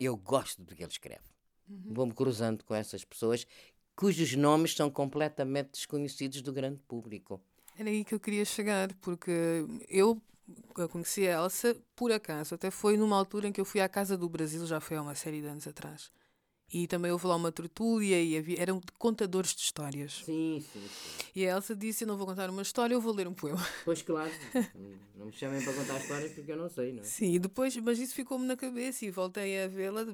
Eu 0.00 0.16
gosto 0.16 0.62
do 0.62 0.74
que 0.74 0.82
ele 0.82 0.90
escreve. 0.90 1.24
Uhum. 1.68 1.94
Vou-me 1.94 2.12
cruzando 2.12 2.64
com 2.64 2.74
essas 2.74 3.04
pessoas 3.04 3.46
cujos 3.94 4.34
nomes 4.34 4.74
são 4.74 4.90
completamente 4.90 5.70
desconhecidos 5.72 6.42
do 6.42 6.52
grande 6.52 6.80
público. 6.86 7.40
Era 7.78 7.88
aí 7.88 8.04
que 8.04 8.14
eu 8.14 8.20
queria 8.20 8.44
chegar, 8.44 8.92
porque 8.96 9.66
eu 9.88 10.20
eu 10.76 10.88
conheci 10.88 11.26
a 11.26 11.42
Elsa 11.42 11.76
por 11.94 12.12
acaso. 12.12 12.54
Até 12.54 12.70
foi 12.70 12.96
numa 12.96 13.16
altura 13.16 13.48
em 13.48 13.52
que 13.52 13.60
eu 13.60 13.64
fui 13.64 13.80
à 13.80 13.88
Casa 13.88 14.16
do 14.16 14.28
Brasil, 14.28 14.66
já 14.66 14.80
foi 14.80 14.96
há 14.96 15.02
uma 15.02 15.14
série 15.14 15.40
de 15.40 15.46
anos 15.46 15.66
atrás. 15.66 16.10
E 16.72 16.88
também 16.88 17.12
houve 17.12 17.26
lá 17.28 17.36
uma 17.36 17.52
tertúlia 17.52 18.20
e 18.20 18.36
havia, 18.36 18.60
eram 18.60 18.80
contadores 18.98 19.54
de 19.54 19.62
histórias. 19.62 20.22
Sim, 20.24 20.64
sim, 20.72 20.80
sim. 20.80 21.26
E 21.34 21.46
a 21.46 21.52
Elsa 21.54 21.76
disse: 21.76 22.02
Eu 22.02 22.08
não 22.08 22.16
vou 22.16 22.26
contar 22.26 22.50
uma 22.50 22.62
história, 22.62 22.92
eu 22.92 23.00
vou 23.00 23.14
ler 23.14 23.28
um 23.28 23.34
poema. 23.34 23.64
Pois 23.84 24.02
claro, 24.02 24.32
não 25.14 25.26
me 25.26 25.32
chamem 25.32 25.62
para 25.62 25.72
contar 25.72 26.00
histórias 26.00 26.32
porque 26.32 26.50
eu 26.50 26.56
não 26.56 26.68
sei, 26.68 26.92
não 26.92 27.02
é? 27.02 27.04
Sim, 27.04 27.34
e 27.34 27.38
depois, 27.38 27.76
mas 27.76 28.00
isso 28.00 28.14
ficou-me 28.14 28.44
na 28.44 28.56
cabeça 28.56 29.04
e 29.04 29.12
voltei 29.12 29.62
a 29.62 29.68
vê-la 29.68 30.04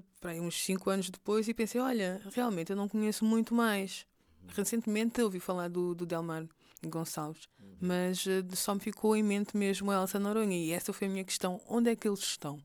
uns 0.43 0.63
5 0.63 0.91
anos 0.91 1.09
depois 1.09 1.49
e 1.49 1.55
pensei: 1.55 1.81
Olha, 1.81 2.21
realmente 2.35 2.71
eu 2.71 2.77
não 2.77 2.87
conheço 2.87 3.25
muito 3.25 3.55
mais. 3.55 4.07
Recentemente 4.49 5.23
ouvi 5.23 5.41
falar 5.41 5.69
do, 5.69 5.95
do 5.95 6.05
Delmar 6.05 6.47
Gonçalves, 6.85 7.49
uhum. 7.61 7.62
Mas 7.83 8.25
uh, 8.27 8.45
só 8.55 8.75
me 8.75 8.81
ficou 8.81 9.17
em 9.17 9.23
mente 9.25 9.57
mesmo 9.57 9.91
a 9.91 9.97
Elsa 9.97 10.19
Noronha 10.19 10.57
e 10.57 10.71
essa 10.71 10.93
foi 10.93 11.09
a 11.09 11.11
minha 11.11 11.25
questão: 11.25 11.61
onde 11.69 11.91
é 11.91 11.97
que 11.97 12.07
eles 12.07 12.21
estão? 12.21 12.63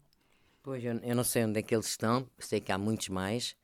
Pois, 0.61 0.83
eu, 0.83 0.93
eu 0.99 1.15
não 1.15 1.23
sei 1.23 1.43
onde 1.43 1.59
é 1.59 1.63
que 1.63 1.73
eles 1.73 1.87
estão, 1.87 2.29
sei 2.37 2.61
que 2.61 2.71
há 2.71 2.77
muitos 2.77 3.09
mais. 3.09 3.55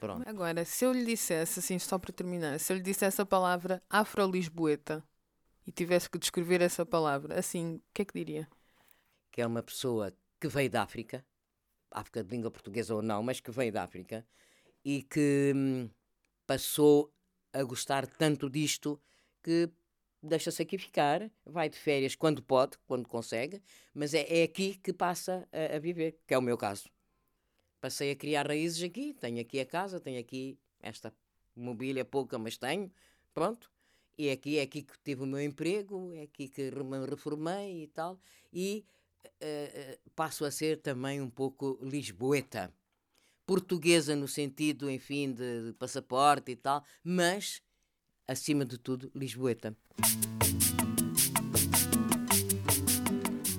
Pronto. 0.00 0.28
Agora, 0.28 0.64
se 0.64 0.84
eu 0.84 0.92
lhe 0.92 1.04
dissesse, 1.04 1.60
assim, 1.60 1.78
só 1.78 1.98
para 1.98 2.12
terminar, 2.12 2.58
se 2.58 2.72
eu 2.72 2.76
lhe 2.76 2.82
dissesse 2.82 3.22
a 3.22 3.24
palavra 3.26 3.80
afro-lisboeta 3.88 5.04
e 5.66 5.70
tivesse 5.70 6.10
que 6.10 6.18
descrever 6.18 6.60
essa 6.60 6.84
palavra, 6.84 7.38
assim, 7.38 7.76
o 7.76 7.82
que 7.94 8.02
é 8.02 8.04
que 8.04 8.14
diria? 8.14 8.48
Que 9.30 9.40
é 9.40 9.46
uma 9.46 9.62
pessoa 9.62 10.12
que 10.40 10.48
veio 10.48 10.68
da 10.68 10.82
África, 10.82 11.24
África 11.90 12.24
de 12.24 12.30
língua 12.30 12.50
portuguesa 12.50 12.94
ou 12.94 13.00
não, 13.00 13.22
mas 13.22 13.40
que 13.40 13.50
veio 13.50 13.72
da 13.72 13.84
África 13.84 14.26
e 14.84 15.02
que 15.04 15.52
hum, 15.54 15.88
passou 16.44 17.12
a 17.52 17.62
gostar 17.62 18.06
tanto 18.06 18.50
disto 18.50 19.00
que 19.42 19.70
deixa-se 20.24 20.62
aqui 20.62 20.78
ficar, 20.78 21.30
vai 21.44 21.68
de 21.68 21.76
férias 21.76 22.14
quando 22.14 22.42
pode, 22.42 22.78
quando 22.86 23.06
consegue, 23.06 23.62
mas 23.92 24.14
é, 24.14 24.40
é 24.40 24.42
aqui 24.42 24.74
que 24.82 24.92
passa 24.92 25.46
a, 25.52 25.76
a, 25.76 25.78
viver, 25.78 26.18
que 26.26 26.34
é 26.34 26.38
o 26.38 26.42
meu 26.42 26.56
caso. 26.56 26.88
Passei 27.80 28.10
a 28.10 28.16
criar 28.16 28.46
raízes 28.46 28.82
aqui, 28.82 29.14
tenho 29.14 29.40
aqui 29.40 29.60
a 29.60 29.66
casa, 29.66 30.00
tenho 30.00 30.18
aqui 30.18 30.58
esta 30.80 31.12
mobília 31.54 32.04
pouca, 32.04 32.38
mas 32.38 32.56
tenho, 32.56 32.90
pronto. 33.34 33.70
E 34.16 34.28
é 34.28 34.32
aqui 34.32 34.58
é 34.58 34.62
aqui 34.62 34.82
que 34.82 34.94
tive 35.04 35.22
o 35.22 35.26
meu 35.26 35.40
emprego, 35.40 36.12
é 36.14 36.22
aqui 36.22 36.48
que 36.48 36.70
me 36.70 37.04
reformei 37.04 37.82
e 37.82 37.86
tal, 37.88 38.18
e 38.52 38.84
uh, 39.26 40.10
passo 40.14 40.44
a 40.44 40.50
ser 40.50 40.80
também 40.80 41.20
um 41.20 41.28
pouco 41.28 41.78
lisboeta. 41.82 42.72
Portuguesa 43.46 44.16
no 44.16 44.26
sentido, 44.26 44.90
enfim, 44.90 45.32
de, 45.32 45.66
de 45.66 45.72
passaporte 45.74 46.52
e 46.52 46.56
tal, 46.56 46.82
mas 47.02 47.60
acima 48.26 48.64
de 48.64 48.78
tudo, 48.78 49.10
lisboeta. 49.14 49.76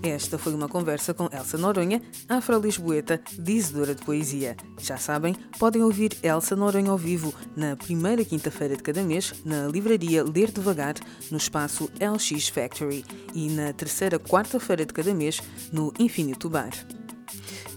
Esta 0.05 0.37
foi 0.37 0.53
uma 0.53 0.69
conversa 0.69 1.15
com 1.15 1.27
Elsa 1.35 1.57
Noronha, 1.57 1.99
afro-lisboeta, 2.29 3.19
dizedora 3.39 3.95
de 3.95 4.05
poesia. 4.05 4.55
Já 4.79 4.97
sabem, 4.97 5.33
podem 5.57 5.81
ouvir 5.81 6.15
Elsa 6.21 6.55
Noronha 6.55 6.91
ao 6.91 6.97
vivo 6.97 7.33
na 7.55 7.75
primeira 7.75 8.23
quinta-feira 8.23 8.77
de 8.77 8.83
cada 8.83 9.01
mês 9.01 9.33
na 9.43 9.67
livraria 9.67 10.23
Ler 10.23 10.51
Devagar, 10.51 10.93
no 11.31 11.37
espaço 11.37 11.89
LX 11.99 12.49
Factory, 12.49 13.03
e 13.33 13.49
na 13.49 13.73
terceira 13.73 14.19
quarta-feira 14.19 14.85
de 14.85 14.93
cada 14.93 15.11
mês 15.11 15.41
no 15.73 15.91
Infinito 15.97 16.49
Bar. 16.51 17.04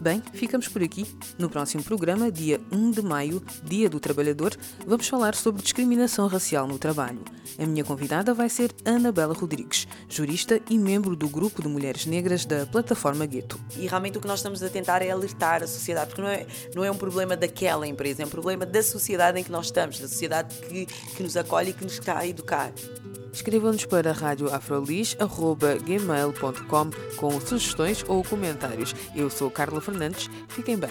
Bem, 0.01 0.23
ficamos 0.33 0.69
por 0.69 0.81
aqui. 0.81 1.05
No 1.37 1.51
próximo 1.51 1.83
programa, 1.83 2.31
dia 2.31 2.61
1 2.71 2.93
de 2.93 3.03
maio, 3.03 3.43
Dia 3.65 3.91
do 3.91 3.99
Trabalhador, 3.99 4.57
vamos 4.87 5.09
falar 5.09 5.35
sobre 5.35 5.61
discriminação 5.61 6.29
racial 6.29 6.69
no 6.69 6.79
trabalho. 6.79 7.21
A 7.59 7.67
minha 7.67 7.83
convidada 7.83 8.33
vai 8.33 8.49
ser 8.49 8.73
Ana 8.85 9.11
Bela 9.11 9.35
Rodrigues, 9.35 9.89
jurista 10.09 10.61
e 10.71 10.79
membro 10.79 11.17
do 11.17 11.29
grupo 11.29 11.61
de 11.61 11.69
mulheres 11.69 12.07
negras 12.07 12.45
da 12.45 12.65
plataforma 12.65 13.27
Gueto. 13.27 13.59
E 13.77 13.89
realmente 13.89 14.19
o 14.19 14.21
que 14.21 14.29
nós 14.29 14.39
estamos 14.39 14.63
a 14.63 14.69
tentar 14.69 15.03
é 15.03 15.11
alertar 15.11 15.65
a 15.65 15.67
sociedade, 15.67 16.11
porque 16.11 16.23
não 16.23 16.29
é, 16.29 16.47
não 16.77 16.85
é 16.85 16.91
um 16.91 16.97
problema 16.97 17.37
daquela 17.37 17.87
empresa, 17.87 18.23
é 18.23 18.27
um 18.27 18.31
problema 18.31 18.65
da 18.65 18.83
sociedade 18.83 19.41
em 19.41 19.43
que 19.43 19.51
nós 19.51 19.67
estamos, 19.67 19.99
da 19.99 20.07
sociedade 20.07 20.55
que, 20.61 20.87
que 20.87 21.23
nos 21.25 21.37
acolhe 21.37 21.71
e 21.71 21.73
que 21.73 21.83
nos 21.83 21.95
está 21.95 22.19
a 22.19 22.27
educar. 22.27 22.73
Escrevam-nos 23.39 23.87
para 23.87 24.11
radioafrolis.gmail.com 24.11 26.91
com 27.17 27.41
sugestões 27.41 28.05
ou 28.09 28.25
comentários. 28.25 28.93
Eu 29.15 29.31
sou 29.31 29.49
Carla 29.49 29.81
Fernandes. 29.81 30.29
Fiquem 30.49 30.77
bem. 30.77 30.91